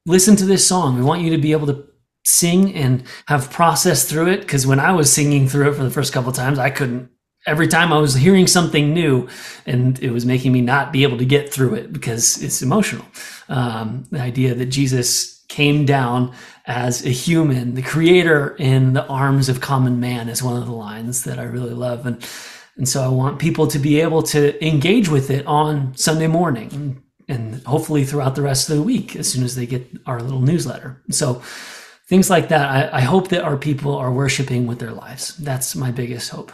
listen 0.08 0.36
to 0.38 0.46
this 0.46 0.68
song. 0.68 0.96
We 0.96 1.04
want 1.04 1.22
you 1.22 1.30
to 1.30 1.38
be 1.38 1.52
able 1.52 1.68
to 1.68 1.86
sing 2.26 2.74
and 2.74 3.04
have 3.28 3.52
processed 3.52 4.10
through 4.10 4.30
it 4.30 4.40
because 4.40 4.66
when 4.66 4.80
I 4.80 4.94
was 4.94 5.14
singing 5.14 5.48
through 5.48 5.70
it 5.70 5.76
for 5.76 5.84
the 5.84 5.92
first 5.92 6.12
couple 6.12 6.32
times, 6.32 6.58
I 6.58 6.72
couldn't. 6.72 7.12
Every 7.46 7.68
time 7.68 7.94
I 7.94 8.00
was 8.00 8.16
hearing 8.16 8.48
something 8.48 8.96
new, 8.96 9.30
and 9.68 10.02
it 10.02 10.10
was 10.10 10.26
making 10.26 10.52
me 10.52 10.62
not 10.62 10.92
be 10.92 11.04
able 11.04 11.20
to 11.20 11.26
get 11.26 11.54
through 11.54 11.76
it 11.76 11.94
because 11.94 12.42
it's 12.42 12.64
emotional. 12.64 13.06
Um, 13.48 14.08
the 14.10 14.22
idea 14.22 14.56
that 14.56 14.66
Jesus 14.66 15.46
came 15.50 15.86
down 15.86 16.34
as 16.66 17.06
a 17.06 17.10
human, 17.10 17.76
the 17.76 17.84
creator 17.84 18.56
in 18.58 18.94
the 18.94 19.06
arms 19.06 19.50
of 19.50 19.62
common 19.62 20.00
man, 20.00 20.30
is 20.30 20.42
one 20.42 20.60
of 20.60 20.66
the 20.66 20.74
lines 20.74 21.26
that 21.26 21.38
I 21.38 21.44
really 21.44 21.76
love, 21.76 22.08
and 22.08 22.28
and 22.80 22.88
so 22.88 23.04
I 23.04 23.10
want 23.10 23.40
people 23.40 23.68
to 23.68 23.78
be 23.78 24.00
able 24.00 24.24
to 24.24 24.66
engage 24.66 25.10
with 25.10 25.30
it 25.30 25.46
on 25.46 25.94
Sunday 25.98 26.28
morning 26.28 27.04
and 27.28 27.62
hopefully 27.64 28.06
throughout 28.06 28.36
the 28.36 28.42
rest 28.42 28.70
of 28.70 28.78
the 28.78 28.82
week 28.82 29.18
as 29.18 29.30
soon 29.30 29.44
as 29.44 29.54
they 29.54 29.66
get 29.66 29.86
our 30.06 30.22
little 30.22 30.40
newsletter. 30.40 31.04
So 31.12 31.42
things 32.08 32.30
like 32.30 32.48
that. 32.48 32.94
I, 32.94 33.00
I 33.00 33.02
hope 33.02 33.28
that 33.30 33.44
our 33.44 33.58
people 33.58 33.96
are 33.96 34.14
worshiping 34.14 34.66
with 34.66 34.80
their 34.80 34.94
lives. 34.94 35.36
That's 35.36 35.76
my 35.76 35.92
biggest 35.92 36.30
hope. 36.30 36.54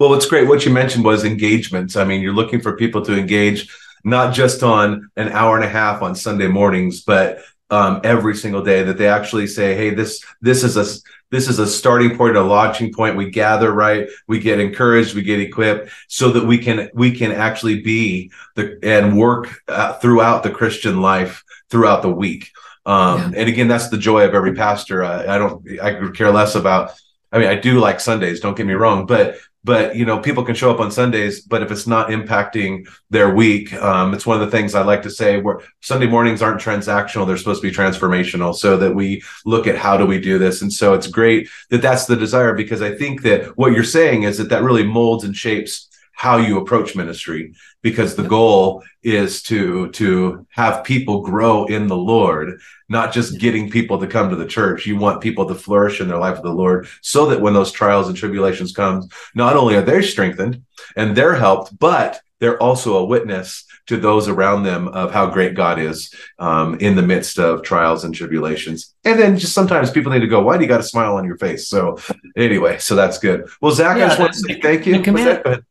Well, 0.00 0.08
what's 0.08 0.26
great, 0.26 0.48
what 0.48 0.66
you 0.66 0.72
mentioned 0.72 1.04
was 1.04 1.24
engagements. 1.24 1.94
I 1.94 2.02
mean, 2.02 2.20
you're 2.20 2.34
looking 2.34 2.60
for 2.60 2.76
people 2.76 3.02
to 3.02 3.16
engage 3.16 3.72
not 4.02 4.34
just 4.34 4.64
on 4.64 5.08
an 5.16 5.28
hour 5.28 5.54
and 5.54 5.64
a 5.64 5.68
half 5.68 6.02
on 6.02 6.16
Sunday 6.16 6.48
mornings, 6.48 7.04
but 7.04 7.42
um, 7.70 8.00
every 8.02 8.34
single 8.34 8.62
day 8.62 8.82
that 8.82 8.98
they 8.98 9.08
actually 9.08 9.46
say, 9.46 9.76
"Hey, 9.76 9.90
this 9.90 10.24
this 10.40 10.64
is 10.64 10.76
a 10.76 10.84
this 11.30 11.48
is 11.48 11.58
a 11.58 11.66
starting 11.66 12.16
point, 12.16 12.36
a 12.36 12.42
launching 12.42 12.92
point. 12.92 13.16
We 13.16 13.30
gather 13.30 13.72
right, 13.72 14.08
we 14.26 14.38
get 14.38 14.60
encouraged, 14.60 15.14
we 15.14 15.22
get 15.22 15.40
equipped, 15.40 15.90
so 16.08 16.30
that 16.32 16.46
we 16.46 16.58
can 16.58 16.90
we 16.94 17.12
can 17.12 17.32
actually 17.32 17.82
be 17.82 18.30
the 18.54 18.78
and 18.82 19.18
work 19.18 19.62
uh, 19.68 19.94
throughout 19.94 20.42
the 20.42 20.50
Christian 20.50 21.02
life 21.02 21.44
throughout 21.70 22.02
the 22.02 22.10
week." 22.10 22.50
Um, 22.86 23.18
yeah. 23.18 23.40
And 23.40 23.48
again, 23.48 23.68
that's 23.68 23.90
the 23.90 23.98
joy 23.98 24.24
of 24.24 24.34
every 24.34 24.54
pastor. 24.54 25.04
I, 25.04 25.34
I 25.34 25.38
don't, 25.38 25.80
I 25.80 25.94
could 25.94 26.16
care 26.16 26.30
less 26.30 26.54
about. 26.54 26.92
I 27.30 27.38
mean, 27.38 27.48
I 27.48 27.56
do 27.56 27.78
like 27.78 28.00
Sundays. 28.00 28.40
Don't 28.40 28.56
get 28.56 28.66
me 28.66 28.72
wrong, 28.72 29.04
but 29.04 29.36
but 29.64 29.96
you 29.96 30.04
know, 30.04 30.18
people 30.18 30.44
can 30.44 30.54
show 30.54 30.70
up 30.70 30.80
on 30.80 30.90
Sundays, 30.90 31.40
but 31.40 31.62
if 31.62 31.70
it's 31.70 31.86
not 31.86 32.08
impacting 32.08 32.88
their 33.10 33.34
week, 33.34 33.74
um, 33.74 34.14
it's 34.14 34.26
one 34.26 34.40
of 34.40 34.46
the 34.46 34.56
things 34.56 34.74
I 34.74 34.82
like 34.82 35.02
to 35.02 35.10
say. 35.10 35.40
Where 35.40 35.60
Sunday 35.80 36.06
mornings 36.06 36.42
aren't 36.42 36.60
transactional; 36.60 37.26
they're 37.26 37.36
supposed 37.36 37.62
to 37.62 37.68
be 37.68 37.74
transformational. 37.74 38.54
So 38.54 38.76
that 38.76 38.94
we 38.94 39.22
look 39.44 39.66
at 39.66 39.76
how 39.76 39.96
do 39.96 40.06
we 40.06 40.20
do 40.20 40.38
this, 40.38 40.62
and 40.62 40.72
so 40.72 40.94
it's 40.94 41.08
great 41.08 41.48
that 41.70 41.82
that's 41.82 42.06
the 42.06 42.16
desire 42.16 42.54
because 42.54 42.82
I 42.82 42.94
think 42.94 43.22
that 43.22 43.56
what 43.58 43.72
you're 43.72 43.84
saying 43.84 44.22
is 44.22 44.38
that 44.38 44.48
that 44.50 44.62
really 44.62 44.84
molds 44.84 45.24
and 45.24 45.36
shapes 45.36 45.88
how 46.12 46.36
you 46.36 46.58
approach 46.58 46.96
ministry 46.96 47.54
because 47.82 48.16
the 48.16 48.22
goal 48.22 48.82
is 49.02 49.42
to 49.42 49.88
to 49.90 50.46
have 50.50 50.84
people 50.84 51.22
grow 51.22 51.64
in 51.66 51.86
the 51.86 51.96
lord 51.96 52.60
not 52.88 53.12
just 53.12 53.38
getting 53.38 53.70
people 53.70 53.98
to 53.98 54.06
come 54.06 54.28
to 54.28 54.36
the 54.36 54.46
church 54.46 54.86
you 54.86 54.96
want 54.96 55.20
people 55.20 55.46
to 55.46 55.54
flourish 55.54 56.00
in 56.00 56.08
their 56.08 56.18
life 56.18 56.34
with 56.34 56.44
the 56.44 56.52
lord 56.52 56.88
so 57.02 57.26
that 57.26 57.40
when 57.40 57.54
those 57.54 57.72
trials 57.72 58.08
and 58.08 58.16
tribulations 58.16 58.72
come 58.72 59.08
not 59.34 59.56
only 59.56 59.76
are 59.76 59.82
they 59.82 60.02
strengthened 60.02 60.62
and 60.96 61.16
they're 61.16 61.36
helped 61.36 61.76
but 61.78 62.20
they're 62.40 62.60
also 62.62 62.98
a 62.98 63.04
witness 63.04 63.64
to 63.86 63.96
those 63.96 64.28
around 64.28 64.62
them 64.62 64.88
of 64.88 65.10
how 65.12 65.26
great 65.26 65.54
God 65.54 65.78
is 65.78 66.14
um, 66.38 66.78
in 66.78 66.94
the 66.94 67.02
midst 67.02 67.38
of 67.38 67.62
trials 67.62 68.04
and 68.04 68.14
tribulations. 68.14 68.94
And 69.04 69.18
then 69.18 69.38
just 69.38 69.54
sometimes 69.54 69.90
people 69.90 70.12
need 70.12 70.20
to 70.20 70.28
go, 70.28 70.42
why 70.42 70.56
do 70.56 70.62
you 70.62 70.68
got 70.68 70.80
a 70.80 70.84
smile 70.84 71.16
on 71.16 71.24
your 71.24 71.38
face? 71.38 71.68
So 71.68 71.98
anyway, 72.36 72.78
so 72.78 72.94
that's 72.94 73.18
good. 73.18 73.48
Well, 73.60 73.72
Zack, 73.72 73.96
yeah, 73.96 74.04
I 74.04 74.08
just 74.08 74.20
want 74.20 74.32
to 74.34 74.38
say 74.38 74.60
thank 74.60 74.86
you. 74.86 75.00
Command, 75.00 75.64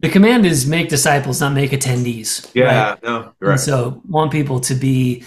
the 0.00 0.08
command 0.08 0.46
is 0.46 0.66
make 0.66 0.88
disciples, 0.88 1.40
not 1.40 1.52
make 1.52 1.70
attendees. 1.70 2.50
Yeah, 2.54 2.90
right? 2.90 3.02
no, 3.02 3.32
right. 3.40 3.52
And 3.52 3.60
so 3.60 4.02
want 4.08 4.32
people 4.32 4.60
to 4.60 4.74
be 4.74 5.24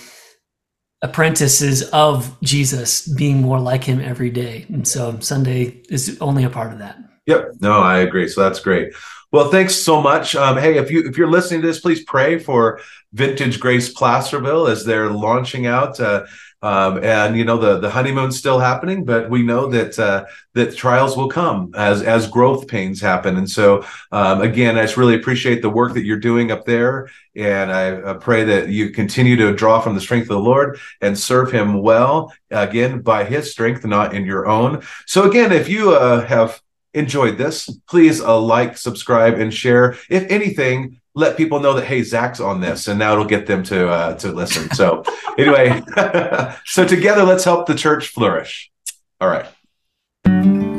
apprentices 1.02 1.84
of 1.90 2.40
Jesus, 2.42 3.08
being 3.08 3.42
more 3.42 3.60
like 3.60 3.84
him 3.84 4.00
every 4.00 4.30
day. 4.30 4.66
And 4.70 4.88
so 4.88 5.20
Sunday 5.20 5.82
is 5.90 6.18
only 6.22 6.44
a 6.46 6.50
part 6.50 6.72
of 6.72 6.80
that. 6.80 6.98
Yep. 7.26 7.56
No, 7.60 7.80
I 7.80 8.00
agree. 8.00 8.28
So 8.28 8.42
that's 8.42 8.60
great. 8.60 8.94
Well, 9.32 9.50
thanks 9.50 9.76
so 9.76 10.02
much. 10.02 10.36
Um, 10.36 10.58
hey, 10.58 10.78
if 10.78 10.92
you 10.92 11.08
if 11.08 11.18
you're 11.18 11.30
listening 11.30 11.62
to 11.62 11.68
this, 11.68 11.80
please 11.80 12.04
pray 12.04 12.38
for 12.38 12.80
Vintage 13.14 13.60
Grace 13.60 13.92
Placerville 13.92 14.68
as 14.68 14.86
they're 14.86 15.10
launching 15.10 15.66
out. 15.66 16.00
Uh, 16.00 16.26
um, 16.64 17.04
and 17.04 17.38
you 17.38 17.44
know 17.44 17.58
the 17.58 17.78
the 17.78 17.90
honeymoon's 17.90 18.38
still 18.38 18.58
happening, 18.58 19.04
but 19.04 19.30
we 19.30 19.44
know 19.44 19.68
that 19.68 20.00
uh, 20.00 20.26
that 20.54 20.76
trials 20.76 21.18
will 21.18 21.28
come 21.28 21.74
as 21.76 22.02
as 22.02 22.28
growth 22.28 22.70
pains 22.70 23.02
happen. 23.02 23.36
And 23.38 23.50
so 23.50 23.86
um, 24.14 24.42
again, 24.42 24.78
I 24.78 24.84
just 24.84 24.96
really 24.96 25.16
appreciate 25.16 25.62
the 25.62 25.70
work 25.70 25.94
that 25.94 26.06
you're 26.06 26.18
doing 26.18 26.52
up 26.52 26.64
there, 26.64 27.10
and 27.36 27.70
I, 27.70 28.12
I, 28.12 28.14
pray 28.14 28.46
that 28.46 28.70
you 28.70 28.92
continue 28.92 29.36
to 29.36 29.54
draw 29.54 29.82
from 29.82 29.94
the 29.94 30.02
strength 30.02 30.24
of 30.24 30.38
the 30.38 30.40
Lord 30.40 30.80
and 31.02 31.20
serve 31.20 31.52
Him 31.52 31.82
well 31.82 32.34
again 32.50 33.02
by 33.02 33.26
His 33.26 33.52
strength, 33.52 33.86
not 33.86 34.16
in 34.16 34.26
your 34.26 34.48
own. 34.48 34.84
So 35.06 35.30
again, 35.30 35.52
if 35.52 35.68
you 35.68 35.92
uh, 35.92 36.26
have 36.26 36.62
enjoyed 36.94 37.38
this, 37.38 37.70
please 37.90 38.22
uh, 38.22 38.40
like, 38.40 38.78
subscribe, 38.78 39.34
and 39.34 39.54
share. 39.54 39.98
If 40.10 40.32
anything, 40.32 41.02
let 41.16 41.38
people 41.38 41.60
know 41.60 41.74
that 41.74 41.86
hey 41.86 42.02
zack's 42.02 42.40
on 42.40 42.60
this 42.60 42.88
and 42.88 42.98
now 42.98 43.14
it'll 43.14 43.26
get 43.26 43.46
them 43.46 43.64
to 43.64 43.90
uh, 43.90 44.16
to 44.16 44.32
listen. 44.32 44.70
So 44.72 45.04
anyway 45.38 45.82
so 46.66 46.86
together 46.86 47.24
let's 47.24 47.44
help 47.44 47.68
the 47.68 47.76
church 47.76 48.08
flourish. 48.08 48.72
All 49.22 49.30
right 49.30 50.73